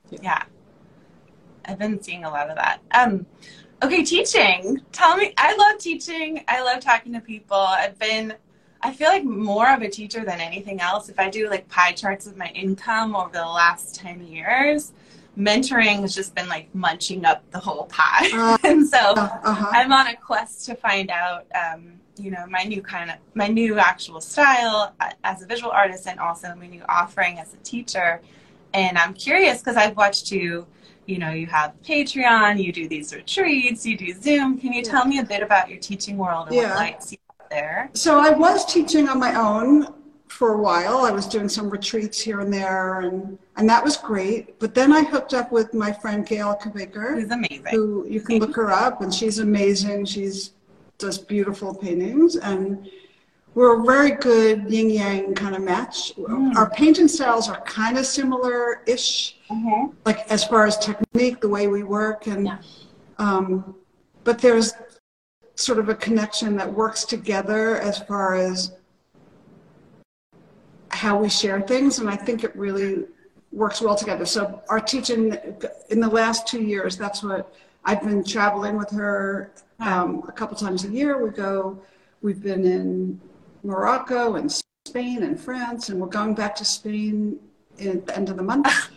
Yeah. 0.09 0.43
I've 1.65 1.77
been 1.79 2.01
seeing 2.01 2.23
a 2.23 2.29
lot 2.29 2.49
of 2.49 2.55
that. 2.55 2.79
Um, 2.91 3.25
okay, 3.83 4.03
teaching. 4.03 4.81
Tell 4.91 5.17
me, 5.17 5.33
I 5.37 5.55
love 5.55 5.79
teaching. 5.79 6.43
I 6.47 6.63
love 6.63 6.79
talking 6.81 7.13
to 7.13 7.19
people. 7.19 7.57
I've 7.57 7.97
been, 7.99 8.33
I 8.81 8.91
feel 8.93 9.09
like 9.09 9.23
more 9.23 9.71
of 9.73 9.81
a 9.81 9.89
teacher 9.89 10.23
than 10.25 10.39
anything 10.41 10.81
else. 10.81 11.09
If 11.09 11.19
I 11.19 11.29
do 11.29 11.49
like 11.49 11.67
pie 11.69 11.91
charts 11.93 12.27
of 12.27 12.37
my 12.37 12.47
income 12.49 13.15
over 13.15 13.31
the 13.31 13.45
last 13.45 13.95
10 13.95 14.25
years, 14.27 14.91
mentoring 15.37 16.01
has 16.01 16.15
just 16.15 16.33
been 16.33 16.49
like 16.49 16.73
munching 16.73 17.23
up 17.25 17.49
the 17.51 17.59
whole 17.59 17.85
pie. 17.85 18.29
Uh, 18.33 18.57
and 18.63 18.87
so 18.87 18.97
Uh 18.97 19.53
huh. 19.53 19.69
I'm 19.71 19.93
on 19.93 20.07
a 20.07 20.15
quest 20.15 20.65
to 20.65 20.75
find 20.75 21.09
out, 21.11 21.45
um, 21.55 21.93
you 22.19 22.31
know, 22.31 22.45
my 22.49 22.63
new 22.63 22.81
kind 22.81 23.11
of 23.11 23.17
my 23.35 23.47
new 23.47 23.77
actual 23.77 24.19
style 24.21 24.93
uh, 24.99 25.11
as 25.23 25.43
a 25.43 25.45
visual 25.45 25.71
artist, 25.71 26.07
and 26.07 26.19
also 26.19 26.53
my 26.55 26.65
new 26.67 26.83
offering 26.89 27.37
as 27.37 27.53
a 27.53 27.57
teacher. 27.57 28.21
And 28.73 28.97
I'm 28.97 29.13
curious 29.13 29.59
because 29.59 29.75
I've 29.77 29.95
watched 29.95 30.31
you. 30.31 30.65
You 31.07 31.19
know, 31.19 31.29
you 31.31 31.47
have 31.47 31.73
Patreon, 31.83 32.61
you 32.61 32.73
do 32.73 32.87
these 32.87 33.15
retreats, 33.15 33.85
you 33.85 33.97
do 33.97 34.13
Zoom. 34.13 34.59
Can 34.59 34.73
you 34.73 34.83
tell 34.83 35.05
me 35.05 35.19
a 35.19 35.23
bit 35.23 35.41
about 35.41 35.69
your 35.69 35.79
teaching 35.79 36.17
world 36.17 36.47
and 36.47 36.55
Yeah. 36.57 36.69
what 36.71 36.75
lights 36.77 37.13
you 37.13 37.17
up 37.29 37.49
there? 37.49 37.89
So 37.93 38.19
I 38.19 38.31
was 38.31 38.65
teaching 38.65 39.07
on 39.07 39.17
my 39.17 39.33
own 39.35 39.87
for 40.27 40.53
a 40.53 40.57
while. 40.57 41.05
I 41.05 41.11
was 41.11 41.25
doing 41.25 41.47
some 41.47 41.69
retreats 41.69 42.19
here 42.19 42.41
and 42.41 42.53
there, 42.53 42.99
and 42.99 43.39
and 43.55 43.67
that 43.69 43.83
was 43.83 43.95
great. 43.95 44.59
But 44.59 44.75
then 44.75 44.91
I 44.91 45.03
hooked 45.03 45.33
up 45.33 45.49
with 45.51 45.73
my 45.73 45.93
friend 45.93 46.27
Gail 46.27 46.59
Kabaker. 46.61 47.15
Who's 47.15 47.31
amazing. 47.31 47.63
who 47.71 48.05
you 48.07 48.19
can 48.19 48.39
look 48.39 48.55
her 48.57 48.69
up 48.69 49.01
and 49.01 49.11
she's 49.13 49.39
amazing 49.39 50.05
she's 50.05 50.51
does 50.99 51.17
beautiful 51.17 51.73
paintings 51.73 52.35
and 52.35 52.89
we're 53.55 53.79
a 53.81 53.83
very 53.83 54.11
good 54.11 54.69
yin 54.69 54.89
yang 54.89 55.33
kind 55.33 55.55
of 55.55 55.61
match 55.61 56.13
Mm. 56.17 56.55
our 56.55 56.69
painting 56.69 57.07
styles 57.07 57.49
are 57.49 57.61
kind 57.61 57.97
of 57.97 58.05
similar 58.05 58.81
ish 58.85 59.37
Mhm. 59.49 59.93
like 60.05 60.19
as 60.31 60.43
far 60.43 60.65
as 60.65 60.77
technique 60.77 61.41
the 61.41 61.49
way 61.49 61.67
we 61.67 61.83
work 61.83 62.27
and 62.27 62.45
Yeah. 62.47 62.57
um, 63.17 63.75
but 64.23 64.39
there's 64.39 64.73
sort 65.55 65.79
of 65.79 65.89
a 65.89 65.95
connection 65.95 66.55
that 66.57 66.71
works 66.71 67.03
together 67.05 67.77
as 67.77 67.97
far 67.99 68.35
as 68.35 68.73
how 70.89 71.17
we 71.19 71.29
share 71.29 71.61
things 71.61 71.99
and 71.99 72.09
i 72.09 72.15
think 72.15 72.43
it 72.43 72.55
really 72.55 73.05
works 73.51 73.81
well 73.81 73.95
together 73.95 74.25
so 74.25 74.61
our 74.69 74.79
teaching 74.79 75.35
in 75.89 75.99
the 75.99 76.07
last 76.09 76.47
two 76.47 76.61
years 76.61 76.97
that's 76.97 77.23
what 77.23 77.53
i've 77.85 78.01
been 78.03 78.23
traveling 78.23 78.77
with 78.77 78.89
her 78.91 79.51
um, 79.79 80.23
a 80.27 80.31
couple 80.31 80.55
times 80.57 80.83
a 80.85 80.89
year 80.89 81.23
we 81.23 81.29
go 81.29 81.79
we've 82.21 82.41
been 82.41 82.65
in 82.65 83.19
morocco 83.67 84.35
and 84.35 84.49
spain 84.85 85.23
and 85.23 85.39
france 85.39 85.89
and 85.89 85.99
we're 85.99 86.07
going 86.07 86.33
back 86.33 86.55
to 86.55 86.63
spain 86.65 87.37
at 87.79 88.05
the 88.07 88.15
end 88.15 88.29
of 88.29 88.37
the 88.37 88.43
month 88.43 88.89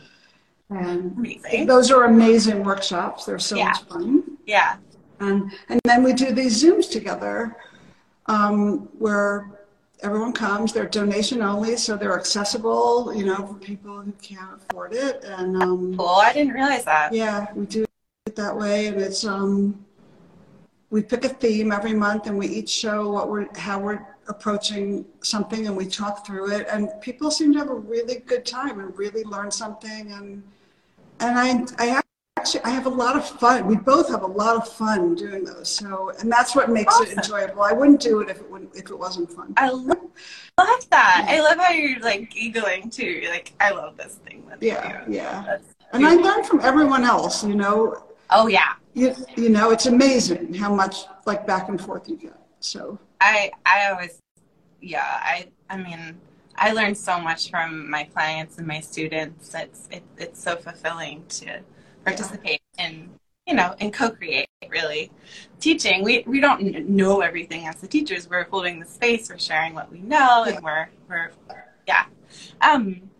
and 0.70 1.16
Amazing. 1.18 1.66
those 1.66 1.90
are 1.90 2.04
amazing 2.04 2.62
workshops 2.64 3.24
they're 3.24 3.38
so 3.40 3.56
Yeah. 3.56 3.64
much 3.66 3.82
fun 3.84 4.22
Yeah. 4.46 4.76
and, 5.18 5.50
and 5.68 5.80
then 5.84 6.02
we 6.04 6.12
do 6.12 6.32
these 6.32 6.62
Zooms 6.62 6.88
together 6.90 7.56
um, 8.26 8.88
where 8.98 9.50
everyone 10.02 10.32
comes. 10.32 10.72
They're 10.72 10.86
donation 10.86 11.42
only, 11.42 11.76
so 11.76 11.96
they're 11.96 12.16
accessible, 12.18 13.12
you 13.14 13.24
know, 13.26 13.44
for 13.48 13.54
people 13.54 14.00
who 14.00 14.12
can't 14.22 14.52
afford 14.56 14.92
it. 14.94 15.24
And 15.24 15.60
um, 15.60 15.96
Cool. 15.96 16.06
I 16.06 16.32
didn't 16.32 16.54
realize 16.54 16.84
that. 16.84 17.12
yeah, 17.12 17.48
we 17.54 17.66
do 17.66 17.84
it 18.26 18.36
that 18.36 18.56
way. 18.56 18.86
And 18.86 19.00
it's, 19.00 19.24
um, 19.24 19.84
we 20.90 21.02
pick 21.02 21.24
a 21.24 21.28
theme 21.28 21.72
every 21.72 21.92
month 21.92 22.28
and 22.28 22.38
we 22.38 22.46
each 22.46 22.70
show 22.70 23.10
what 23.10 23.28
we're, 23.28 23.48
how 23.56 23.80
we're 23.80 24.06
approaching 24.30 25.04
something 25.22 25.66
and 25.66 25.76
we 25.76 25.86
talk 25.86 26.26
through 26.26 26.52
it. 26.52 26.66
And 26.70 26.88
people 27.02 27.30
seem 27.30 27.52
to 27.52 27.58
have 27.58 27.68
a 27.68 27.74
really 27.74 28.20
good 28.20 28.46
time 28.46 28.80
and 28.80 28.96
really 28.96 29.24
learn 29.24 29.50
something. 29.50 30.12
And, 30.12 30.42
and 31.20 31.38
I, 31.78 31.96
I 31.98 32.02
actually, 32.38 32.62
I 32.62 32.70
have 32.70 32.86
a 32.86 32.94
lot 33.04 33.16
of 33.16 33.28
fun. 33.28 33.66
We 33.66 33.76
both 33.76 34.08
have 34.08 34.22
a 34.22 34.32
lot 34.42 34.56
of 34.56 34.66
fun 34.66 35.14
doing 35.14 35.44
those. 35.44 35.68
So, 35.68 36.12
and 36.20 36.30
that's 36.32 36.54
what 36.56 36.70
makes 36.70 36.98
it 37.00 37.10
enjoyable. 37.18 37.62
I 37.62 37.72
wouldn't 37.72 38.00
do 38.00 38.20
it 38.20 38.30
if 38.30 38.38
it 38.38 38.50
wouldn't, 38.50 38.74
if 38.74 38.88
it 38.90 38.98
wasn't 38.98 39.30
fun. 39.30 39.52
I 39.58 39.68
lo- 39.70 40.10
love 40.58 40.90
that. 40.90 41.26
I 41.28 41.40
love 41.40 41.58
how 41.58 41.72
you're 41.72 42.00
like 42.00 42.30
giggling 42.30 42.88
too. 42.88 43.04
You're 43.06 43.30
like, 43.32 43.52
I 43.60 43.72
love 43.72 43.96
this 43.96 44.14
thing 44.26 44.46
with 44.46 44.62
Yeah, 44.62 45.04
you. 45.06 45.14
yeah. 45.16 45.44
That's 45.46 45.74
And 45.92 46.06
I 46.06 46.14
learn 46.14 46.44
from 46.44 46.60
everyone 46.60 47.04
else, 47.04 47.44
you 47.44 47.54
know. 47.56 48.04
Oh 48.30 48.46
yeah, 48.46 48.74
you, 48.94 49.14
you 49.36 49.48
know, 49.48 49.70
it's 49.72 49.86
amazing 49.86 50.54
how 50.54 50.72
much 50.72 51.04
like 51.26 51.46
back 51.46 51.68
and 51.68 51.80
forth 51.80 52.08
you 52.08 52.16
get. 52.16 52.38
So 52.60 52.98
I 53.20 53.52
I 53.66 53.90
always 53.90 54.20
yeah, 54.80 55.04
I 55.04 55.48
I 55.68 55.76
mean 55.76 56.20
I 56.56 56.72
learned 56.72 56.96
so 56.96 57.18
much 57.18 57.50
from 57.50 57.88
my 57.90 58.04
clients 58.04 58.58
and 58.58 58.66
my 58.66 58.80
students. 58.80 59.54
It's 59.54 59.88
it, 59.90 60.02
it's 60.18 60.42
so 60.42 60.56
fulfilling 60.56 61.24
to 61.28 61.60
participate 62.04 62.60
yeah. 62.78 62.88
in 62.88 63.10
you 63.46 63.54
know 63.54 63.74
and 63.80 63.92
co-create 63.92 64.48
really 64.68 65.10
teaching. 65.58 66.02
We 66.04 66.24
we 66.26 66.40
don't 66.40 66.88
know 66.88 67.20
everything 67.20 67.66
as 67.66 67.76
the 67.76 67.88
teachers. 67.88 68.28
We're 68.28 68.44
holding 68.44 68.80
the 68.80 68.86
space. 68.86 69.28
We're 69.28 69.38
sharing 69.38 69.74
what 69.74 69.90
we 69.90 70.00
know, 70.00 70.44
and 70.44 70.62
we're 70.62 70.88
we're 71.08 71.30
yeah. 71.86 72.04
Um, 72.60 73.10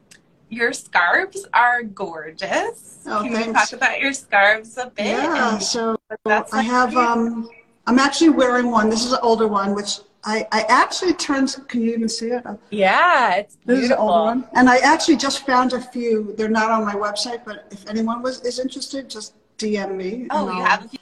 your 0.49 0.73
scarves 0.73 1.47
are 1.54 1.83
gorgeous. 1.83 2.99
Oh, 3.07 3.23
Can 3.23 3.33
thanks. 3.33 3.47
we 3.47 3.54
talk 3.54 3.73
about 3.73 4.00
your 4.00 4.12
scarves 4.12 4.76
a 4.78 4.90
bit? 4.90 5.07
Yeah. 5.07 5.59
So 5.59 5.97
I 6.26 6.62
have. 6.62 6.97
Um, 6.97 7.49
I'm 7.90 7.99
actually 7.99 8.28
wearing 8.28 8.70
one. 8.70 8.88
This 8.88 9.04
is 9.04 9.11
an 9.11 9.18
older 9.20 9.49
one, 9.49 9.75
which 9.75 9.99
I, 10.23 10.47
I 10.52 10.62
actually 10.68 11.12
turned. 11.12 11.56
Can 11.66 11.80
you 11.80 11.92
even 11.92 12.09
see 12.09 12.28
it? 12.28 12.47
Yeah, 12.70 13.35
it's 13.35 13.56
beautiful. 13.56 13.75
This 13.75 13.85
is 13.87 13.90
an 13.90 13.97
older 13.99 14.25
one, 14.26 14.49
and 14.54 14.70
I 14.70 14.76
actually 14.78 15.16
just 15.16 15.44
found 15.44 15.73
a 15.73 15.80
few. 15.80 16.32
They're 16.37 16.49
not 16.49 16.70
on 16.70 16.85
my 16.85 16.94
website, 16.94 17.44
but 17.44 17.66
if 17.73 17.88
anyone 17.88 18.23
was 18.23 18.42
is 18.42 18.61
interested, 18.61 19.11
just 19.11 19.35
DM 19.59 19.97
me. 19.97 20.28
Oh, 20.30 20.47
you 20.56 20.62
have 20.62 20.85
a 20.85 20.88
few. 20.88 20.99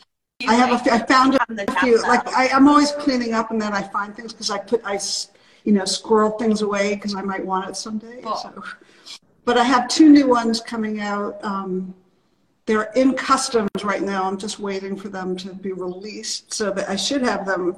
I 0.49 0.55
have 0.55 0.73
a 0.73 0.79
few. 0.79 0.93
I 0.93 1.05
found 1.05 1.35
a 1.35 1.81
few. 1.81 2.01
Like 2.01 2.27
I, 2.29 2.49
I'm 2.49 2.67
always 2.67 2.93
cleaning 2.93 3.35
up, 3.35 3.51
and 3.51 3.61
then 3.61 3.75
I 3.75 3.83
find 3.83 4.17
things 4.17 4.33
because 4.33 4.49
I 4.49 4.59
put 4.59 4.81
I, 4.83 4.99
you 5.65 5.73
know, 5.73 5.85
squirrel 5.85 6.39
things 6.39 6.63
away 6.63 6.95
because 6.95 7.15
I 7.15 7.21
might 7.21 7.45
want 7.45 7.69
it 7.69 7.77
someday. 7.77 8.23
Cool. 8.23 8.37
So 8.37 8.65
but 9.45 9.59
I 9.59 9.65
have 9.65 9.89
two 9.89 10.09
new 10.09 10.27
ones 10.27 10.63
coming 10.63 11.01
out. 11.01 11.39
Um, 11.45 11.95
they're 12.69 12.93
in 12.95 13.15
customs 13.15 13.83
right 13.83 14.03
now. 14.03 14.25
I'm 14.25 14.37
just 14.37 14.61
waiting 14.61 14.95
for 14.95 15.09
them 15.09 15.35
to 15.39 15.55
be 15.55 15.73
released. 15.73 16.53
So 16.53 16.71
that 16.73 16.87
I 16.91 16.97
should 16.97 17.23
have 17.23 17.47
them 17.47 17.75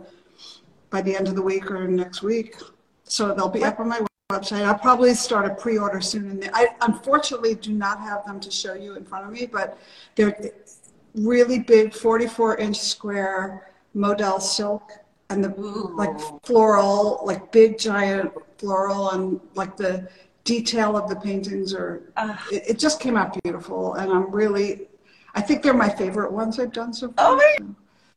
by 0.91 1.01
the 1.01 1.15
end 1.15 1.29
of 1.29 1.37
the 1.37 1.43
week 1.43 1.71
or 1.71 1.87
next 1.87 2.23
week. 2.23 2.57
So 3.05 3.33
they'll 3.33 3.49
be 3.49 3.63
up 3.63 3.79
on 3.79 3.89
my 3.89 4.05
website. 4.33 4.65
I'll 4.65 4.77
probably 4.77 5.15
start 5.15 5.47
a 5.47 5.55
pre-order 5.55 6.01
soon. 6.01 6.29
And 6.29 6.51
I 6.53 6.71
unfortunately 6.81 7.55
do 7.55 7.73
not 7.73 8.01
have 8.01 8.25
them 8.27 8.41
to 8.41 8.51
show 8.51 8.75
you 8.75 8.97
in 8.97 9.05
front 9.05 9.27
of 9.27 9.33
me, 9.33 9.47
but 9.47 9.79
they're 10.17 10.37
really 11.15 11.61
big, 11.61 11.95
44 11.95 12.57
inch 12.57 12.81
square 12.81 13.71
modal 13.95 14.41
silk 14.41 14.91
and 15.29 15.45
the 15.45 15.55
Ooh. 15.61 15.95
like 15.97 16.19
floral, 16.45 17.21
like 17.25 17.53
big 17.53 17.79
giant 17.79 18.33
floral 18.59 19.11
and 19.11 19.41
like 19.55 19.77
the 19.77 20.09
detail 20.51 20.97
of 20.97 21.09
the 21.09 21.15
paintings 21.15 21.73
are 21.73 22.03
uh, 22.17 22.37
it, 22.51 22.63
it, 22.71 22.79
just 22.79 22.99
came 22.99 23.17
out 23.17 23.41
beautiful 23.45 23.95
and 23.95 24.11
i'm 24.11 24.29
really 24.33 24.89
i 25.37 25.41
think 25.41 25.63
they're 25.63 25.73
my 25.73 25.89
favorite 25.89 26.33
ones 26.33 26.59
i've 26.59 26.73
done 26.73 26.93
so 26.93 27.07
far. 27.13 27.15
Oh 27.19 27.37
my 27.37 27.55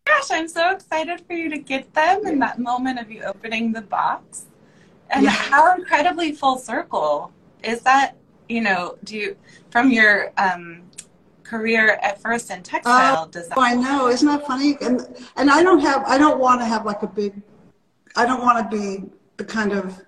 gosh 0.06 0.32
i'm 0.32 0.48
so 0.48 0.72
excited 0.72 1.22
for 1.28 1.34
you 1.34 1.48
to 1.52 1.60
get 1.60 1.94
them 1.94 2.25
in 2.25 2.40
that 2.40 2.58
moment 2.58 2.98
of 3.00 3.12
you 3.12 3.22
opening 3.22 3.72
the 3.72 3.84
box. 3.84 4.46
And 5.12 5.25
yeah. 5.25 5.30
how 5.30 5.75
incredibly 5.75 6.32
full 6.32 6.58
circle. 6.58 7.32
Is 7.63 7.82
that 7.82 8.16
you 8.50 8.62
know 8.62 8.98
do 9.04 9.16
you 9.16 9.38
from 9.70 9.92
your 9.92 10.32
um 10.38 10.82
career 11.44 12.00
at 12.02 12.20
first 12.20 12.50
in 12.50 12.63
textile 12.63 13.24
uh, 13.24 13.25
design? 13.28 13.58
I 13.60 13.74
know 13.75 14.08
isn't 14.08 14.28
that 14.28 14.48
funny? 14.48 14.75
And 14.82 14.96
and 15.36 15.52
i 15.52 15.62
don't 15.62 15.82
have 15.82 16.04
i 16.08 16.18
don't 16.18 16.40
want 16.40 16.62
to 16.62 16.66
have 16.66 16.84
like 16.84 17.04
a 17.04 17.12
big 17.22 17.34
i 18.16 18.25
don't 18.25 18.42
want 18.42 18.58
to 18.63 18.66
be 18.75 18.88
the 19.38 19.46
kind 19.46 19.72
of 19.72 20.02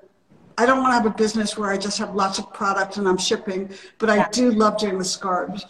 I 0.57 0.65
don't 0.65 0.79
want 0.79 0.91
to 0.91 0.95
have 0.95 1.05
a 1.05 1.17
business 1.17 1.57
where 1.57 1.69
I 1.69 1.77
just 1.77 1.97
have 1.97 2.15
lots 2.15 2.39
of 2.39 2.53
product 2.53 2.97
and 2.97 3.07
I'm 3.07 3.17
shipping, 3.17 3.69
but 3.97 4.09
I 4.09 4.27
do 4.29 4.51
love 4.51 4.77
doing 4.77 4.97
the 4.97 5.05
scarves. 5.05 5.65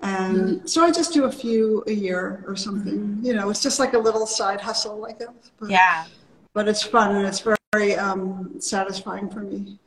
And 0.00 0.36
mm-hmm. 0.36 0.66
so 0.66 0.84
I 0.84 0.90
just 0.90 1.12
do 1.12 1.24
a 1.24 1.32
few 1.32 1.82
a 1.86 1.92
year 1.92 2.44
or 2.46 2.56
something. 2.56 3.18
You 3.22 3.34
know, 3.34 3.48
it's 3.50 3.62
just 3.62 3.78
like 3.78 3.94
a 3.94 3.98
little 3.98 4.26
side 4.26 4.60
hustle, 4.60 5.06
I 5.06 5.12
guess. 5.12 5.52
But, 5.58 5.70
yeah. 5.70 6.06
But 6.52 6.68
it's 6.68 6.82
fun 6.82 7.14
and 7.16 7.26
it's 7.26 7.44
very 7.72 7.96
um, 7.96 8.54
satisfying 8.58 9.30
for 9.30 9.40
me. 9.40 9.78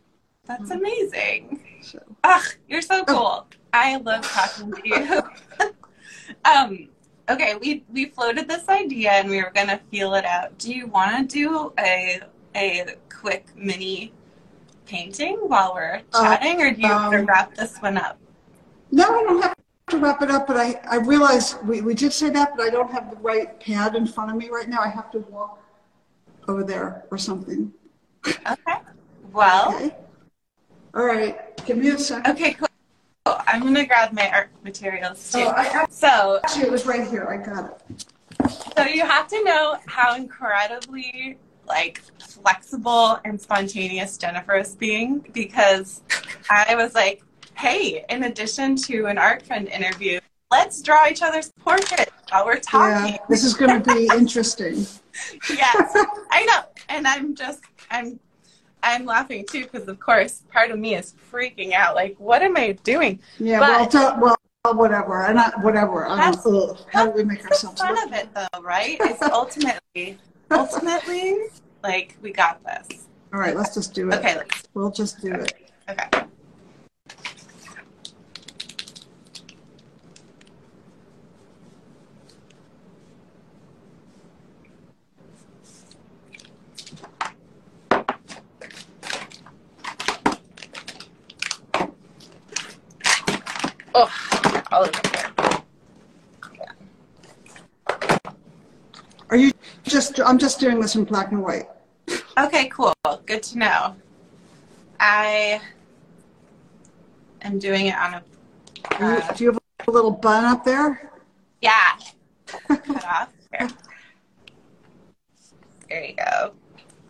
That's 0.46 0.72
amazing. 0.72 1.64
So. 1.82 2.00
Ugh, 2.24 2.44
you're 2.68 2.82
so 2.82 3.02
oh. 3.02 3.06
cool. 3.06 3.18
Oh. 3.18 3.46
I 3.74 3.98
love 3.98 4.24
talking 4.24 4.72
to 4.72 4.82
you. 4.84 5.70
um, 6.46 6.90
okay, 7.30 7.56
we 7.62 7.84
we 7.90 8.06
floated 8.06 8.48
this 8.48 8.68
idea 8.70 9.12
and 9.12 9.30
we 9.30 9.44
were 9.44 9.52
gonna 9.54 9.80
feel 9.92 10.16
it 10.16 10.26
out. 10.26 10.58
Do 10.58 10.74
you 10.74 10.88
want 10.88 11.30
to 11.30 11.36
do 11.36 11.74
a 11.80 12.22
a 12.56 12.96
quick 13.10 13.46
mini 13.56 14.14
painting 14.88 15.38
while 15.42 15.74
we're 15.74 16.02
uh, 16.14 16.22
chatting, 16.24 16.62
uh, 16.62 16.66
or 16.66 16.72
do 16.72 16.82
you 16.82 16.88
um, 16.88 17.02
want 17.04 17.14
to 17.14 17.24
wrap 17.26 17.54
this 17.56 17.78
one 17.78 17.98
up? 17.98 18.18
No, 18.92 19.04
I 19.04 19.24
don't 19.24 19.42
have 19.42 19.56
to 19.90 19.98
wrap 19.98 20.22
it 20.22 20.32
up, 20.32 20.48
but 20.48 20.58
I, 20.58 20.80
I 20.90 20.98
realize 20.98 21.56
we, 21.64 21.82
we 21.82 21.94
did 21.94 22.14
say 22.14 22.30
that, 22.30 22.56
but 22.56 22.66
I 22.66 22.70
don't 22.70 22.92
have 22.92 23.10
the 23.10 23.18
right 23.18 23.60
pad 23.60 23.96
in 23.96 24.08
front 24.08 24.32
of 24.32 24.38
me 24.38 24.50
right 24.50 24.68
now. 24.68 24.82
I 24.82 24.90
have 24.90 25.12
to 25.12 25.20
walk 25.20 25.62
over 26.48 26.64
there 26.64 27.06
or 27.12 27.18
something. 27.18 27.74
Okay. 28.26 28.78
Well. 29.32 29.76
Okay. 29.76 29.96
All 30.94 31.06
right. 31.06 31.66
Give 31.66 31.78
me 31.78 31.90
a 31.90 31.98
second. 31.98 32.32
Okay, 32.32 32.54
cool. 32.54 32.68
I'm 33.26 33.62
going 33.62 33.76
to 33.76 33.86
grab 33.86 34.14
my 34.14 34.30
art 34.32 34.50
materials 34.64 35.32
too. 35.32 35.40
Oh, 35.40 35.54
I, 35.56 35.86
so, 35.90 36.40
actually, 36.44 36.64
it 36.64 36.72
was 36.72 36.86
right 36.86 37.08
here. 37.08 37.28
I 37.28 37.38
got 37.38 37.66
it. 37.72 38.06
So 38.78 38.84
you 38.86 39.06
have 39.06 39.28
to 39.28 39.44
know 39.44 39.78
how 39.86 40.16
incredibly 40.16 41.38
like 41.68 42.02
flexible 42.20 43.20
and 43.26 43.40
spontaneous 43.40 44.18
Jennifer 44.18 44.56
is 44.58 44.76
being 44.76 45.26
because 45.34 46.02
I 46.50 46.76
was 46.76 46.96
like, 46.96 47.24
hey, 47.56 48.06
in 48.10 48.24
addition 48.24 48.76
to 48.76 49.06
an 49.06 49.18
art 49.18 49.44
friend 49.44 49.68
interview, 49.68 50.20
let's 50.52 50.82
draw 50.82 51.08
each 51.08 51.22
other's 51.22 51.52
portraits 51.60 52.12
while 52.30 52.46
we're 52.46 52.60
talking. 52.60 53.14
Yeah, 53.14 53.18
this 53.30 53.44
is 53.44 53.54
going 53.54 53.82
to 53.82 53.94
be 53.94 54.10
interesting. 54.16 54.86
yes, 55.50 56.06
I 56.32 56.46
know. 56.46 56.64
And 56.90 57.08
I'm 57.08 57.36
just, 57.36 57.62
I'm, 57.90 58.20
I'm 58.84 59.06
laughing 59.06 59.46
too 59.50 59.64
because, 59.64 59.88
of 59.88 60.00
course, 60.00 60.44
part 60.52 60.72
of 60.72 60.80
me 60.80 60.96
is 60.96 61.14
freaking 61.32 61.74
out. 61.74 61.96
Like, 61.96 62.16
what 62.20 62.42
am 62.42 62.56
I 62.56 62.74
doing? 62.84 63.20
Yeah, 63.40 63.60
but, 63.60 63.94
well, 64.22 64.38
well, 64.64 64.76
whatever. 64.76 65.26
And 65.26 65.36
not 65.36 65.64
whatever. 65.64 66.06
That's, 66.10 66.46
how 66.92 67.06
do 67.06 67.12
we 67.12 67.24
make 67.24 67.44
ourselves? 67.46 67.82
fun 67.82 67.98
of 68.06 68.14
it, 68.14 68.30
though, 68.34 68.62
right? 68.62 68.98
It's 69.00 69.22
ultimately 69.32 70.18
ultimately, 70.52 71.38
like 71.84 72.18
we 72.22 72.32
got 72.32 72.64
this. 72.64 73.08
All 73.34 73.40
right, 73.40 73.56
let's 73.56 73.74
just 73.74 73.94
do 73.94 74.10
it. 74.10 74.16
Okay, 74.16 74.38
let's. 74.38 74.64
We'll 74.74 74.92
just 74.92 75.22
do 75.22 75.34
it. 75.34 75.54
Okay. 75.90 76.10
Oh, 94.00 94.12
all 99.32 99.38
you 99.38 99.52
just, 99.98 100.20
I'm 100.20 100.38
just 100.38 100.60
doing 100.60 100.80
this 100.80 100.96
in 100.96 101.06
black 101.06 101.32
and 101.32 101.42
white. 101.42 101.68
Okay, 102.38 102.70
cool. 102.70 102.94
Good 103.26 103.42
to 103.44 103.58
know. 103.58 103.96
I 105.00 105.60
am 107.42 107.58
doing 107.58 107.88
it 107.88 107.96
on 107.96 108.14
a. 108.14 108.24
Uh, 109.04 109.34
Do 109.34 109.44
you 109.44 109.52
have 109.52 109.60
a 109.88 109.92
little 109.92 110.12
bun 110.12 110.46
up 110.46 110.64
there? 110.64 111.12
Yeah. 111.64 111.98
Cut 112.68 113.06
off. 113.06 113.34
There. 113.52 113.70
there 115.90 116.04
you 116.06 116.16
go. 116.16 116.54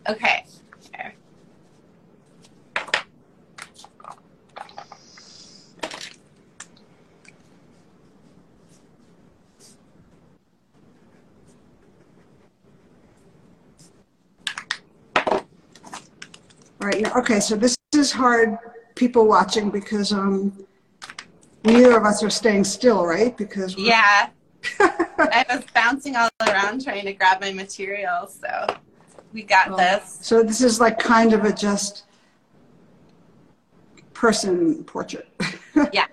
Okay. 0.08 0.46
Right. 16.88 17.16
Okay, 17.16 17.40
so 17.40 17.56
this 17.56 17.76
is 17.94 18.10
hard, 18.10 18.56
people 18.94 19.26
watching, 19.26 19.70
because 19.70 20.12
um, 20.12 20.66
neither 21.64 21.96
of 21.96 22.04
us 22.04 22.22
are 22.22 22.30
staying 22.30 22.64
still, 22.64 23.04
right? 23.04 23.36
Because 23.36 23.76
yeah, 23.76 24.30
I 24.80 25.44
was 25.48 25.64
bouncing 25.74 26.16
all 26.16 26.28
around 26.42 26.84
trying 26.84 27.04
to 27.04 27.12
grab 27.12 27.40
my 27.40 27.52
materials, 27.52 28.38
so 28.40 28.76
we 29.32 29.42
got 29.42 29.68
well, 29.68 29.78
this. 29.78 30.18
So 30.20 30.42
this 30.42 30.60
is 30.60 30.80
like 30.80 30.98
kind 30.98 31.32
of 31.32 31.44
a 31.44 31.52
just 31.52 32.04
person 34.14 34.84
portrait. 34.84 35.28
yeah. 35.92 36.06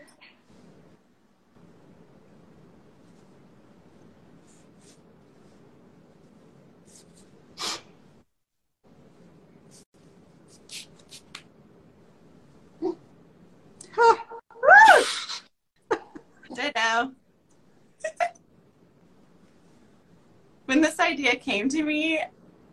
Idea 21.36 21.44
came 21.44 21.70
to 21.70 21.84
me, 21.84 22.20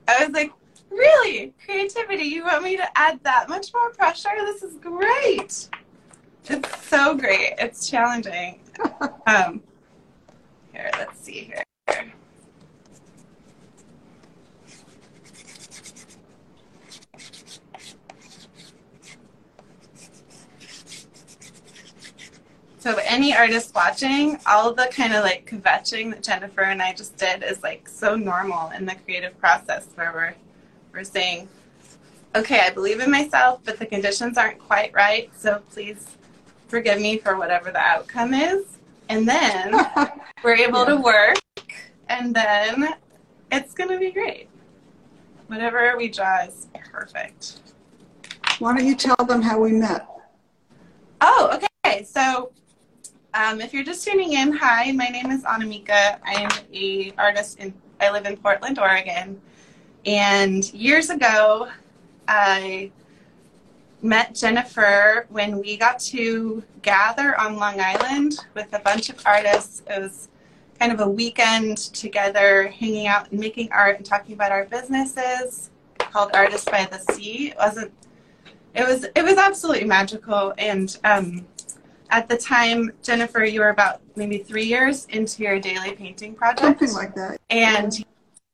I 0.08 0.24
was 0.24 0.34
like, 0.34 0.52
really? 0.90 1.52
Creativity? 1.64 2.24
You 2.24 2.44
want 2.44 2.64
me 2.64 2.76
to 2.76 2.98
add 2.98 3.20
that 3.24 3.48
much 3.48 3.72
more 3.72 3.90
pressure? 3.90 4.30
This 4.38 4.62
is 4.62 4.76
great. 4.76 5.68
It's 6.48 6.88
so 6.88 7.14
great. 7.14 7.54
It's 7.58 7.88
challenging. 7.88 8.60
um, 9.26 9.62
here, 10.72 10.90
let's 10.98 11.20
see 11.20 11.44
here. 11.44 11.62
So 22.82 22.98
any 23.04 23.32
artist 23.32 23.76
watching, 23.76 24.40
all 24.44 24.74
the 24.74 24.90
kind 24.90 25.14
of 25.14 25.22
like 25.22 25.48
kvetching 25.48 26.10
that 26.10 26.24
Jennifer 26.24 26.62
and 26.62 26.82
I 26.82 26.92
just 26.92 27.16
did 27.16 27.44
is 27.44 27.62
like 27.62 27.88
so 27.88 28.16
normal 28.16 28.70
in 28.70 28.86
the 28.86 28.96
creative 28.96 29.38
process 29.38 29.86
where 29.94 30.12
we're 30.12 30.34
we're 30.92 31.04
saying, 31.04 31.48
okay, 32.34 32.58
I 32.58 32.70
believe 32.70 32.98
in 32.98 33.08
myself, 33.08 33.60
but 33.62 33.78
the 33.78 33.86
conditions 33.86 34.36
aren't 34.36 34.58
quite 34.58 34.92
right, 34.94 35.30
so 35.38 35.62
please 35.70 36.16
forgive 36.66 37.00
me 37.00 37.18
for 37.18 37.38
whatever 37.38 37.70
the 37.70 37.78
outcome 37.78 38.34
is. 38.34 38.64
And 39.08 39.28
then 39.28 39.76
we're 40.42 40.56
able 40.56 40.84
to 40.84 40.96
work, 40.96 41.38
and 42.08 42.34
then 42.34 42.96
it's 43.52 43.74
gonna 43.74 43.96
be 43.96 44.10
great. 44.10 44.48
Whatever 45.46 45.96
we 45.96 46.08
draw 46.08 46.46
is 46.46 46.66
perfect. 46.90 47.60
Why 48.58 48.76
don't 48.76 48.84
you 48.84 48.96
tell 48.96 49.24
them 49.24 49.40
how 49.40 49.60
we 49.60 49.70
met? 49.70 50.04
Oh, 51.20 51.60
okay. 51.84 52.02
So 52.02 52.50
um, 53.34 53.60
if 53.60 53.72
you're 53.72 53.84
just 53.84 54.06
tuning 54.06 54.34
in, 54.34 54.52
hi, 54.52 54.92
my 54.92 55.06
name 55.06 55.30
is 55.30 55.42
Annamieka. 55.44 56.18
I'm 56.24 56.50
a 56.72 57.12
artist 57.18 57.58
in 57.58 57.72
I 58.00 58.10
live 58.10 58.26
in 58.26 58.36
Portland, 58.36 58.78
Oregon. 58.78 59.40
And 60.04 60.72
years 60.74 61.08
ago, 61.08 61.68
I 62.26 62.90
met 64.02 64.34
Jennifer 64.34 65.26
when 65.30 65.60
we 65.60 65.76
got 65.76 66.00
to 66.00 66.64
gather 66.82 67.38
on 67.40 67.56
Long 67.56 67.80
Island 67.80 68.44
with 68.54 68.72
a 68.72 68.80
bunch 68.80 69.08
of 69.08 69.22
artists. 69.24 69.82
It 69.88 70.00
was 70.00 70.28
kind 70.80 70.90
of 70.90 71.00
a 71.00 71.08
weekend 71.08 71.78
together, 71.78 72.66
hanging 72.68 73.06
out 73.06 73.30
and 73.30 73.38
making 73.38 73.70
art 73.70 73.98
and 73.98 74.04
talking 74.04 74.34
about 74.34 74.50
our 74.50 74.64
businesses 74.64 75.70
called 75.98 76.32
Artists 76.34 76.68
by 76.68 76.88
the 76.90 76.98
Sea. 77.12 77.50
It 77.50 77.56
wasn't 77.56 77.92
it 78.74 78.86
was 78.86 79.04
it 79.14 79.22
was 79.22 79.36
absolutely 79.36 79.86
magical 79.86 80.54
and 80.58 80.98
um, 81.04 81.46
at 82.12 82.28
the 82.28 82.36
time, 82.36 82.92
Jennifer, 83.02 83.42
you 83.42 83.60
were 83.60 83.70
about 83.70 84.02
maybe 84.16 84.38
three 84.38 84.64
years 84.64 85.06
into 85.06 85.42
your 85.42 85.58
daily 85.58 85.92
painting 85.92 86.34
project. 86.34 86.60
Something 86.60 86.92
like 86.92 87.14
that. 87.14 87.40
And 87.48 88.04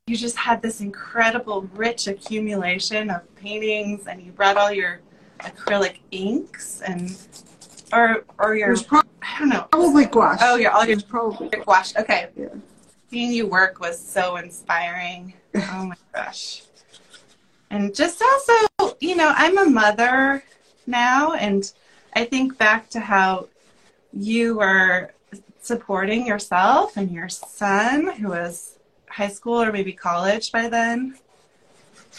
you 0.07 0.16
just 0.16 0.37
had 0.37 0.62
this 0.62 0.81
incredible, 0.81 1.62
rich 1.75 2.07
accumulation 2.07 3.11
of 3.11 3.35
paintings, 3.35 4.07
and 4.07 4.23
you 4.23 4.31
brought 4.31 4.57
all 4.57 4.73
your 4.73 5.01
acrylic 5.40 5.99
inks 6.11 6.81
and 6.83 7.16
or 7.92 8.25
or 8.38 8.57
your 8.57 8.75
I 8.92 9.38
don't 9.38 9.49
know 9.49 9.66
probably 9.71 10.07
gouache. 10.07 10.38
Oh, 10.40 10.57
your 10.57 10.71
all 10.71 10.87
your 10.87 11.01
probably 11.03 11.49
gouache. 11.49 11.99
Okay. 11.99 12.29
Yeah. 12.37 12.47
Seeing 13.11 13.33
you 13.33 13.47
work 13.47 13.81
was 13.81 13.99
so 13.99 14.37
inspiring. 14.37 15.35
Oh 15.55 15.87
my 15.87 15.97
gosh. 16.14 16.62
And 17.71 17.92
just 17.92 18.23
also, 18.23 18.94
you 19.01 19.16
know, 19.16 19.33
I'm 19.35 19.59
a 19.59 19.64
mother 19.64 20.44
now, 20.87 21.33
and 21.33 21.73
I 22.18 22.24
think 22.24 22.59
back 22.59 22.90
to 22.90 22.98
how 22.98 23.46
you 24.12 24.57
were 24.59 25.12
supporting 25.61 26.26
yourself 26.26 26.96
and 26.96 27.12
your 27.12 27.28
son, 27.28 28.12
who 28.16 28.31
was 28.31 28.76
high 29.09 29.28
school 29.28 29.62
or 29.62 29.70
maybe 29.70 29.92
college 29.92 30.50
by 30.50 30.68
then. 30.68 31.16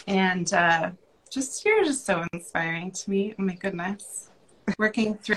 And 0.06 0.50
uh, 0.54 0.92
just, 1.28 1.66
you're 1.66 1.84
just 1.84 2.06
so 2.06 2.24
inspiring 2.32 2.92
to 2.92 3.10
me. 3.10 3.34
Oh 3.38 3.42
my 3.42 3.56
goodness. 3.56 4.30
Working 4.78 5.18
through, 5.18 5.36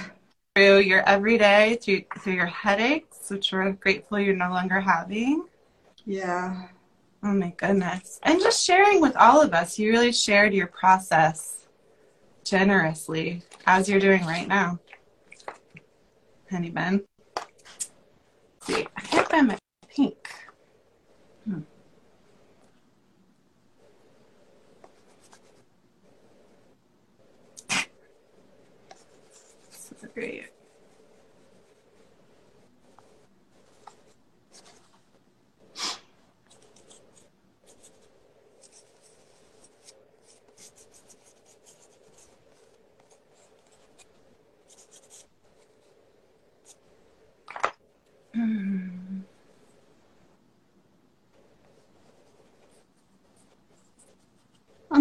through 0.56 0.78
your 0.78 1.02
everyday, 1.10 1.76
through, 1.76 2.04
through 2.20 2.36
your 2.36 2.46
headaches, 2.46 3.30
which 3.30 3.52
we're 3.52 3.70
grateful 3.74 4.18
you're 4.18 4.34
no 4.34 4.50
longer 4.50 4.80
having. 4.80 5.44
Yeah. 6.06 6.68
Oh 7.22 7.34
my 7.34 7.54
goodness. 7.58 8.18
And 8.24 8.40
just 8.40 8.66
sharing 8.66 9.02
with 9.02 9.18
all 9.18 9.42
of 9.42 9.54
us. 9.54 9.78
You 9.78 9.92
really 9.92 10.14
shared 10.14 10.54
your 10.54 10.68
process 10.68 11.63
generously 12.44 13.42
as 13.66 13.90
you're 13.90 14.00
doing 14.00 14.26
right 14.26 14.48
now. 14.48 14.80
Honey 16.50 16.70
Ben. 16.70 17.04
Let's 17.36 17.88
see, 18.62 18.88
I 18.96 19.02
can't 19.02 19.30
find 19.30 19.48
my 19.48 19.58
pink. 19.90 20.30
Hmm. 21.46 21.60
Great. 30.14 30.53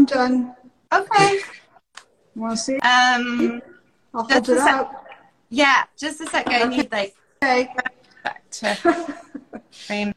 I'm 0.03 0.07
done. 0.07 0.57
Okay. 0.93 1.39
Want 2.35 2.57
to 2.59 2.63
see? 2.63 2.79
Um. 2.81 3.63
I'll 4.13 4.25
hold 4.25 4.49
it 4.49 4.59
sec- 4.59 4.69
out. 4.69 5.05
Yeah. 5.49 5.85
Just 5.97 6.21
a 6.21 6.27
second. 6.27 6.55
I 6.55 6.65
need 6.65 6.91
like 6.91 7.15
Okay. 7.41 7.69
to 8.51 8.75
frame 9.71 10.13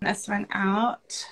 this 0.00 0.28
one 0.28 0.46
out. 0.52 1.26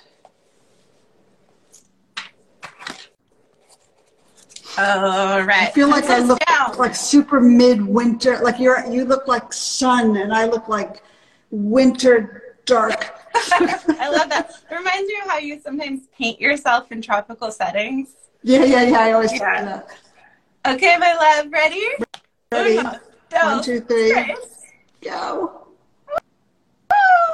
All 4.77 5.41
right. 5.43 5.69
I 5.69 5.71
feel 5.73 5.87
like 5.89 6.05
I 6.05 6.19
look 6.19 6.39
down. 6.45 6.77
like 6.77 6.95
super 6.95 7.39
midwinter. 7.39 8.39
Like 8.43 8.59
you're 8.59 8.85
you 8.87 9.05
look 9.05 9.25
like 9.29 9.53
sun, 9.53 10.17
and 10.17 10.33
I 10.33 10.47
look 10.47 10.67
like 10.67 11.01
winter 11.49 12.57
dark. 12.65 13.14
I 13.99 14.09
love 14.09 14.29
that. 14.29 14.51
It 14.69 14.75
reminds 14.75 15.07
me 15.07 15.15
of 15.23 15.29
how 15.29 15.37
you 15.37 15.59
sometimes 15.59 16.01
paint 16.17 16.39
yourself 16.39 16.91
in 16.91 17.01
tropical 17.01 17.51
settings. 17.51 18.09
Yeah, 18.43 18.63
yeah, 18.63 18.83
yeah. 18.83 18.99
I 18.99 19.11
always 19.13 19.31
Yeah. 19.33 19.81
Okay, 20.67 20.97
my 20.97 21.13
love, 21.13 21.51
ready? 21.51 21.85
Ready? 22.51 22.77
Uno, 22.77 22.99
One, 23.43 23.63
two, 23.63 23.81
tres. 23.81 24.37
Go. 25.01 25.67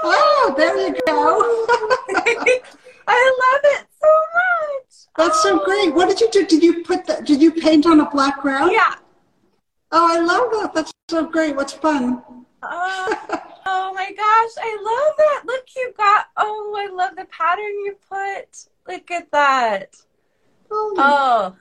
Oh, 0.03 0.53
there 0.57 0.77
you 0.77 0.93
go. 1.05 1.41
I 3.07 3.37
love 3.43 3.61
it 3.79 3.87
so 4.01 4.07
much. 4.35 5.07
That's 5.17 5.43
so 5.43 5.63
great. 5.63 5.93
What 5.93 6.09
did 6.09 6.19
you 6.19 6.29
do? 6.31 6.45
Did 6.45 6.63
you 6.63 6.83
put 6.83 7.05
that? 7.07 7.25
Did 7.25 7.41
you 7.41 7.51
paint 7.51 7.85
on 7.85 7.99
a 7.99 8.09
black 8.09 8.41
ground? 8.41 8.71
Yeah. 8.71 8.95
Oh, 9.91 10.07
I 10.09 10.19
love 10.19 10.51
that. 10.51 10.73
That's 10.73 10.91
so 11.09 11.25
great. 11.25 11.55
What's 11.55 11.73
fun? 11.73 12.23
Oh, 12.63 13.40
oh 13.65 13.93
my 13.93 14.09
gosh, 14.11 14.51
I 14.59 14.77
love 14.81 15.15
that. 15.17 15.43
Look, 15.45 15.65
you 15.75 15.93
got, 15.97 16.25
oh, 16.37 16.75
I 16.77 16.93
love 16.93 17.15
the 17.15 17.25
pattern 17.25 17.65
you 17.85 17.95
put. 18.09 18.65
Look 18.87 19.11
at 19.11 19.31
that. 19.31 19.95
Oh, 20.71 20.93
Oh, 20.97 21.55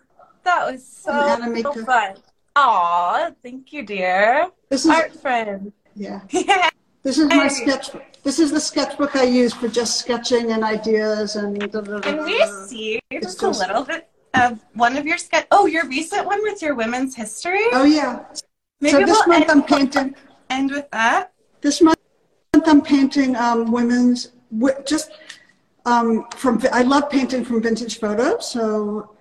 that 0.45 0.71
was 0.71 1.05
oh, 1.07 1.13
so 1.13 1.43
And 1.43 1.55
Annamieka. 1.55 1.85
fun. 1.87 2.15
Aw, 2.57 3.31
thank 3.43 3.73
you, 3.73 3.85
dear. 3.85 4.49
this 4.69 4.85
is 4.85 4.91
Art 4.91 5.15
friend. 5.21 5.73
yeah. 5.95 6.21
Yeah. 6.33 6.71
This 7.03 7.17
is 7.19 7.29
my 7.29 7.49
sketchbook. 7.49 8.05
This 8.23 8.39
is 8.39 8.51
the 8.53 8.61
sketchbook 8.61 9.17
I 9.17 9.23
use 9.23 9.55
for 9.55 9.69
just 9.69 9.99
sketching 9.99 10.53
and 10.53 10.63
ideas 10.63 11.37
and. 11.37 11.59
Da, 11.59 11.81
da, 11.81 11.81
da, 11.81 12.01
Can 12.01 12.25
we 12.25 12.45
see 12.67 13.01
just 13.23 13.43
a 13.43 13.49
little 13.49 13.85
bit 13.85 14.07
of 14.35 14.61
one 14.75 14.99
of 14.99 15.07
your 15.07 15.17
sketch? 15.17 15.47
Oh, 15.51 15.65
your 15.65 15.87
recent 15.89 16.27
one 16.27 16.43
with 16.43 16.61
your 16.61 16.75
women's 16.75 17.17
history? 17.17 17.65
Oh 17.73 17.85
yeah. 17.85 18.27
Maybe 18.83 18.93
so 18.93 19.01
this 19.07 19.23
we'll 19.27 19.39
month 19.39 19.51
I'm 19.51 19.63
painting. 19.63 20.15
end 20.51 20.73
with 20.73 20.91
that. 20.91 21.33
This 21.61 21.81
month 21.81 21.99
I'm 22.65 22.83
painting 22.83 23.37
um, 23.37 23.71
women's 23.71 24.33
just 24.87 25.13
um, 25.87 26.27
from. 26.37 26.63
I 26.73 26.83
love 26.83 27.11
painting 27.11 27.45
from 27.45 27.63
vintage 27.63 27.99
photos. 27.99 28.51
So 28.51 29.15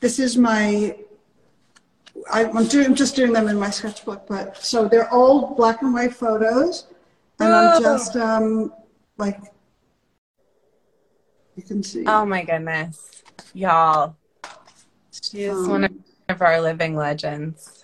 this 0.00 0.18
is 0.18 0.36
my. 0.36 0.96
I, 2.32 2.46
I'm 2.46 2.66
doing 2.66 2.94
just 2.94 3.14
doing 3.16 3.32
them 3.32 3.48
in 3.48 3.58
my 3.58 3.70
sketchbook, 3.70 4.26
but 4.26 4.56
so 4.56 4.88
they're 4.88 5.12
old 5.12 5.56
black 5.56 5.82
and 5.82 5.92
white 5.92 6.14
photos, 6.14 6.86
and 7.40 7.52
Oh. 7.52 7.76
I'm 7.76 7.82
just 7.82 8.16
um, 8.16 8.72
like. 9.18 9.40
You 11.56 11.62
can 11.62 11.82
see. 11.82 12.04
Oh 12.06 12.24
my 12.26 12.44
goodness. 12.44 13.22
Y'all. 13.54 14.16
She 15.10 15.44
is 15.44 15.56
Um, 15.56 15.68
one 15.68 16.04
of 16.28 16.42
our 16.42 16.60
living 16.60 16.94
legends. 16.94 17.75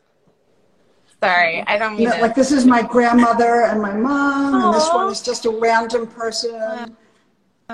Sorry, 1.23 1.63
I 1.69 1.79
don't 1.79 1.93
mean 1.93 2.01
You 2.03 2.09
know, 2.09 2.17
to. 2.17 2.23
like 2.23 2.35
this 2.35 2.51
is 2.51 2.67
my 2.67 2.83
grandmother 2.83 3.63
and 3.63 3.81
my 3.81 3.93
mom, 3.95 4.55
and 4.65 4.75
this 4.75 4.89
one 4.93 5.09
is 5.11 5.23
just 5.23 5.47
a 5.47 5.51
random 5.51 6.07
person. 6.09 6.97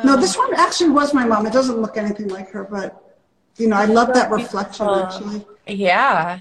No, 0.04 0.16
this 0.16 0.37
one 0.37 0.52
actually 0.54 0.90
was 0.90 1.14
my 1.14 1.24
mom. 1.24 1.46
It 1.46 1.52
doesn't 1.52 1.78
look 1.78 1.96
anything 1.96 2.28
like 2.28 2.50
her, 2.50 2.64
but 2.64 3.16
you 3.56 3.68
know, 3.68 3.76
I 3.76 3.87
love 3.87 4.12
that 4.12 4.30
reflection 4.30 4.87
actually. 4.88 5.46
Yeah. 5.66 6.40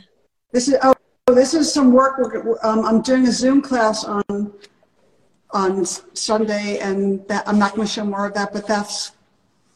This 0.52 0.68
is 0.68 0.76
oh, 0.84 0.94
this 1.28 1.54
is 1.54 1.74
some 1.74 1.94
work. 1.94 2.20
Um, 2.64 2.86
I'm 2.86 3.02
doing 3.02 3.26
a 3.26 3.32
Zoom 3.32 3.62
class 3.62 4.04
on 4.04 4.54
on 5.52 5.86
Sunday, 5.86 6.80
and 6.80 7.26
that 7.30 7.48
I'm 7.48 7.58
not 7.58 7.74
going 7.74 7.88
to 7.88 7.94
show 7.94 8.04
more 8.04 8.26
of 8.28 8.34
that, 8.34 8.52
but 8.52 8.68
that's 8.68 9.14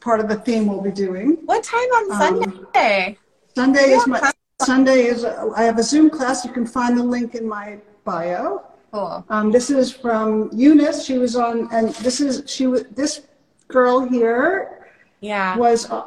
part 0.01 0.19
of 0.19 0.27
the 0.27 0.35
theme 0.35 0.67
we'll 0.67 0.81
be 0.81 0.91
doing. 0.91 1.37
What 1.45 1.63
time 1.63 1.79
on 1.79 2.11
Um, 2.11 2.19
Sunday? 2.43 3.17
Sunday 3.55 3.93
is 3.93 4.05
my 4.05 4.31
Sunday 4.65 5.05
is 5.05 5.23
I 5.25 5.63
have 5.63 5.77
a 5.79 5.83
Zoom 5.83 6.09
class. 6.09 6.45
You 6.45 6.51
can 6.51 6.65
find 6.65 6.97
the 6.97 7.03
link 7.03 7.35
in 7.35 7.47
my 7.47 7.77
bio. 8.03 8.63
Cool. 8.91 9.25
Um, 9.29 9.51
this 9.51 9.69
is 9.69 9.91
from 9.91 10.49
Eunice. 10.53 11.05
She 11.05 11.17
was 11.17 11.35
on, 11.35 11.69
and 11.71 11.89
this 11.95 12.19
is 12.19 12.43
she 12.49 12.67
was 12.67 12.83
this 12.91 13.21
girl 13.67 14.01
here 14.01 14.87
Yeah. 15.21 15.55
was 15.57 15.89
uh, 15.89 16.03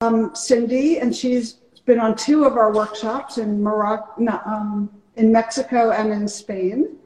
um, 0.00 0.34
Cindy, 0.34 0.98
and 0.98 1.14
she's 1.14 1.54
been 1.84 1.98
on 2.00 2.14
two 2.16 2.44
of 2.44 2.56
our 2.56 2.72
workshops 2.72 3.38
in 3.38 3.62
Morocco, 3.62 4.08
no, 4.18 4.40
um, 4.46 4.88
in 5.16 5.32
Mexico 5.32 5.90
and 5.90 6.12
in 6.12 6.26
Spain. 6.28 6.96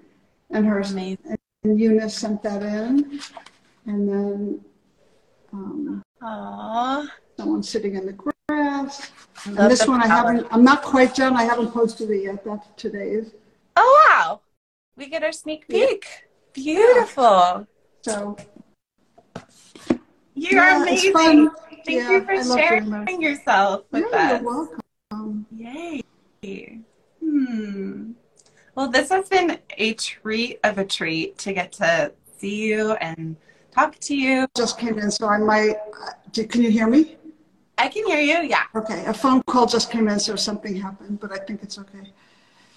And 0.51 0.65
her 0.67 0.81
Amazing. 0.81 1.37
and 1.65 1.81
Eunice 1.81 2.15
sent 2.15 2.43
that 2.43 2.63
in, 2.63 3.21
and 3.87 4.09
then 4.09 4.61
um, 5.53 6.03
Aww. 6.23 7.07
someone 7.37 7.63
sitting 7.63 7.95
in 7.97 8.07
the 8.07 8.13
grass. 8.13 8.35
And 8.49 8.91
this 9.71 9.87
one 9.87 10.03
I 10.03 10.07
haven't. 10.07 10.47
I'm 10.51 10.65
not 10.65 10.83
quite 10.83 11.15
done. 11.15 11.37
I 11.37 11.45
haven't 11.45 11.71
posted 11.71 12.11
it 12.11 12.23
yet. 12.25 12.45
That's 12.45 12.67
today's. 12.77 13.33
Oh 13.77 14.07
wow. 14.09 14.41
We 14.97 15.09
get 15.09 15.23
our 15.23 15.33
sneak 15.33 15.69
peek. 15.69 16.07
Beautiful. 16.53 17.67
So 18.03 18.37
You're 20.35 20.63
Yeah, 20.63 20.83
amazing. 20.83 21.13
Thank 21.13 21.53
Yeah, 21.87 22.11
you 22.11 22.25
for 22.25 22.59
sharing 22.59 23.23
yourself 23.23 23.85
with 23.93 24.07
yeah, 24.11 24.33
us. 24.33 24.43
you're 24.43 24.51
welcome. 25.11 25.47
Yay. 25.53 26.03
Hmm. 27.21 28.13
Well, 28.75 28.89
this 28.89 29.11
has 29.11 29.29
been 29.29 29.59
a 29.77 29.95
treat 29.95 30.61
of 30.65 30.79
a 30.79 30.85
treat 30.85 31.37
to 31.39 31.53
get 31.53 31.73
to 31.73 32.13
see 32.39 32.67
you 32.69 32.93
and 32.93 33.37
talk 33.73 33.99
to 34.01 34.17
you. 34.17 34.47
Just 34.57 34.79
came 34.79 34.99
in, 34.99 35.11
so 35.11 35.29
I 35.29 35.39
might. 35.39 35.77
Uh, 35.77 36.43
can 36.49 36.63
you 36.63 36.71
hear 36.71 36.89
me? 36.89 37.18
I 37.79 37.89
can 37.89 38.05
hear 38.07 38.21
you. 38.21 38.49
Yeah. 38.49 38.65
Okay, 38.75 39.05
a 39.07 39.15
phone 39.15 39.41
call 39.47 39.67
just 39.67 39.91
came 39.91 40.09
in, 40.09 40.19
so 40.19 40.35
something 40.37 40.77
happened, 40.77 41.21
but 41.21 41.33
I 41.33 41.39
think 41.39 41.63
it's 41.63 41.79
okay. 41.79 42.13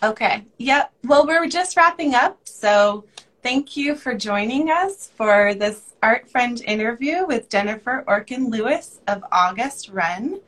Okay. 0.04 0.46
Yep. 0.58 0.94
Well, 1.04 1.28
we're 1.28 1.48
just 1.48 1.76
wrapping 1.76 2.16
up. 2.16 2.40
So 2.46 3.06
thank 3.44 3.76
you 3.76 3.96
for 3.96 4.16
joining 4.16 4.70
us 4.70 5.12
for 5.16 5.54
this 5.54 5.94
Art 6.02 6.30
Friend 6.30 6.62
interview 6.66 7.26
with 7.26 7.50
Jennifer 7.50 8.04
Orkin 8.08 8.50
Lewis 8.50 9.00
of 9.08 9.24
August 9.32 9.90
Wren. 9.90 10.40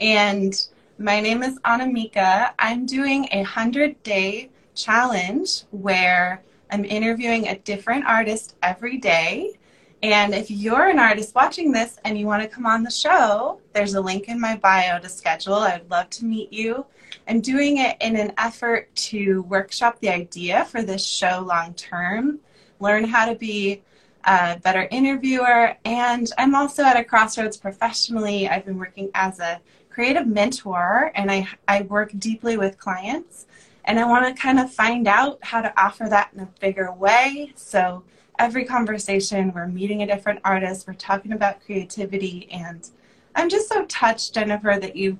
And 0.00 0.54
my 0.98 1.20
name 1.20 1.42
is 1.42 1.58
Annamieka. 1.60 2.52
I'm 2.58 2.84
doing 2.84 3.28
a 3.32 3.38
100 3.38 4.02
day 4.02 4.50
challenge 4.74 5.62
where 5.70 6.42
I'm 6.70 6.84
interviewing 6.84 7.48
a 7.48 7.58
different 7.58 8.04
artist 8.06 8.56
every 8.62 8.98
day. 8.98 9.58
And 10.02 10.32
if 10.32 10.48
you're 10.48 10.88
an 10.88 11.00
artist 11.00 11.34
watching 11.34 11.72
this 11.72 11.98
and 12.04 12.16
you 12.16 12.26
want 12.26 12.42
to 12.42 12.48
come 12.48 12.66
on 12.66 12.84
the 12.84 12.90
show, 12.90 13.60
there's 13.72 13.94
a 13.94 14.00
link 14.00 14.28
in 14.28 14.40
my 14.40 14.56
bio 14.56 15.00
to 15.00 15.08
schedule. 15.08 15.54
I'd 15.54 15.90
love 15.90 16.08
to 16.10 16.24
meet 16.24 16.52
you. 16.52 16.86
I'm 17.26 17.40
doing 17.40 17.78
it 17.78 17.96
in 18.00 18.14
an 18.14 18.32
effort 18.38 18.94
to 18.94 19.42
workshop 19.42 19.98
the 20.00 20.08
idea 20.08 20.66
for 20.66 20.82
this 20.82 21.04
show 21.04 21.44
long 21.46 21.74
term, 21.74 22.38
learn 22.80 23.04
how 23.04 23.26
to 23.26 23.34
be 23.34 23.82
a 24.24 24.58
better 24.58 24.86
interviewer, 24.90 25.76
and 25.84 26.30
I'm 26.38 26.54
also 26.54 26.84
at 26.84 26.96
a 26.96 27.04
crossroads 27.04 27.56
professionally. 27.56 28.48
I've 28.48 28.64
been 28.64 28.78
working 28.78 29.10
as 29.14 29.40
a 29.40 29.60
creative 29.90 30.26
mentor 30.26 31.10
and 31.14 31.30
I, 31.30 31.48
I 31.66 31.82
work 31.82 32.12
deeply 32.18 32.56
with 32.56 32.78
clients, 32.78 33.46
and 33.84 33.98
I 33.98 34.06
want 34.06 34.24
to 34.26 34.40
kind 34.40 34.60
of 34.60 34.72
find 34.72 35.08
out 35.08 35.38
how 35.42 35.60
to 35.60 35.72
offer 35.80 36.06
that 36.08 36.30
in 36.34 36.40
a 36.40 36.48
bigger 36.60 36.92
way. 36.92 37.52
So 37.56 38.04
every 38.38 38.64
conversation, 38.64 39.52
we're 39.54 39.66
meeting 39.66 40.02
a 40.02 40.06
different 40.06 40.40
artist, 40.44 40.86
we're 40.86 40.94
talking 40.94 41.32
about 41.32 41.64
creativity, 41.64 42.48
and 42.50 42.88
I'm 43.34 43.48
just 43.48 43.68
so 43.68 43.84
touched, 43.86 44.34
Jennifer, 44.34 44.76
that 44.80 44.96
you 44.96 45.18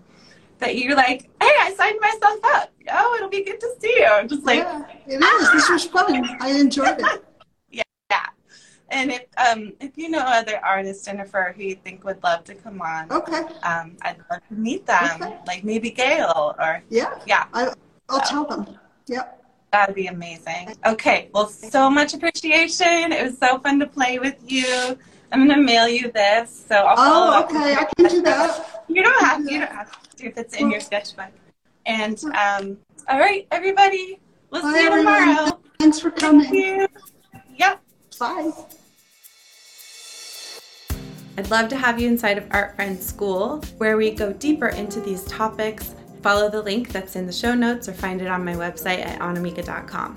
that 0.59 0.77
you're 0.77 0.97
like, 0.97 1.23
hey, 1.41 1.53
I 1.61 1.73
signed 1.77 1.99
myself 2.01 2.41
up. 2.57 2.73
Oh, 2.91 3.15
it'll 3.17 3.29
be 3.29 3.45
good 3.45 3.61
to 3.61 3.75
see 3.81 3.95
you. 3.99 4.07
I'm 4.07 4.27
just 4.27 4.45
like, 4.45 4.59
yeah, 4.59 4.85
it 5.07 5.23
is. 5.23 5.53
This 5.53 5.71
was 5.71 5.85
fun. 5.85 6.37
I 6.41 6.51
enjoyed 6.51 6.99
it. 6.99 7.25
yeah. 7.71 8.27
And 8.89 9.13
if 9.13 9.27
um 9.37 9.73
if 9.81 9.97
you 9.97 10.09
know 10.09 10.19
other 10.21 10.59
artists, 10.65 11.05
Jennifer, 11.05 11.55
who 11.57 11.63
you 11.63 11.77
think 11.77 12.05
would 12.05 12.21
love 12.25 12.43
to 12.45 12.55
come 12.55 12.81
on, 12.81 13.11
Okay. 13.13 13.43
um, 13.63 13.97
I'd 14.03 14.17
love 14.31 14.41
to 14.49 14.55
meet 14.55 14.87
them. 14.87 15.23
Okay. 15.23 15.39
Like 15.47 15.63
maybe 15.63 15.91
Gail 15.91 16.57
or 16.59 16.83
Yeah, 16.91 17.19
yeah, 17.27 17.47
I, 17.53 17.73
I'll 18.09 18.21
tell 18.21 18.45
them. 18.45 18.79
Yep. 19.07 19.38
That'd 19.73 19.95
be 19.95 20.07
amazing. 20.07 20.77
Okay, 20.87 21.29
well, 21.35 21.49
so 21.49 21.91
much 21.91 22.15
appreciation. 22.15 23.13
It 23.13 23.23
was 23.25 23.39
so 23.39 23.59
fun 23.59 23.79
to 23.81 23.87
play 23.87 24.19
with 24.19 24.37
you. 24.51 24.99
I'm 25.31 25.47
gonna 25.47 25.61
mail 25.63 25.87
you 25.89 26.11
this, 26.13 26.65
so 26.69 26.75
I'll 26.77 26.97
follow 26.97 27.27
Oh, 27.35 27.39
up. 27.41 27.51
okay. 27.51 27.75
I 27.75 27.85
can 27.97 28.07
do 28.09 28.23
that. 28.23 28.85
You 28.89 29.03
don't 29.03 29.21
have 29.25 29.45
to. 29.45 29.53
You 29.53 29.59
don't 29.61 29.73
have 29.81 29.91
to 30.17 30.27
if 30.27 30.39
it's 30.39 30.55
in 30.57 30.71
your 30.71 30.81
sketchbook. 30.81 31.27
And 31.87 32.23
um, 32.35 32.79
all 33.09 33.19
right, 33.19 33.47
everybody, 33.51 34.19
we'll 34.51 34.63
Bye, 34.63 34.73
see 34.73 34.83
you 34.83 34.87
everyone. 34.91 35.19
tomorrow. 35.29 35.61
Thanks 35.79 36.01
for 36.01 36.11
Thank 36.11 36.47
coming. 36.47 36.55
you. 36.55 36.89
Yep. 37.57 37.81
Bye. 38.19 38.51
I'd 41.37 41.51
love 41.51 41.69
to 41.69 41.77
have 41.77 42.01
you 42.01 42.09
inside 42.09 42.37
of 42.37 42.47
Art 42.51 42.75
Friends 42.75 43.07
School, 43.07 43.59
where 43.77 43.97
we 43.97 44.11
go 44.11 44.33
deeper 44.33 44.69
into 44.69 45.01
these 45.01 45.25
topics. 45.25 45.95
Follow 46.23 46.51
the 46.51 46.63
link 46.63 46.89
that's 46.91 47.17
in 47.17 47.27
the 47.27 47.33
show 47.33 47.55
notes 47.55 47.89
or 47.89 47.93
find 47.93 48.21
it 48.21 48.29
on 48.29 48.45
my 48.45 48.55
website 48.55 49.05
at 49.05 49.21
annamieka.com. 49.21 50.17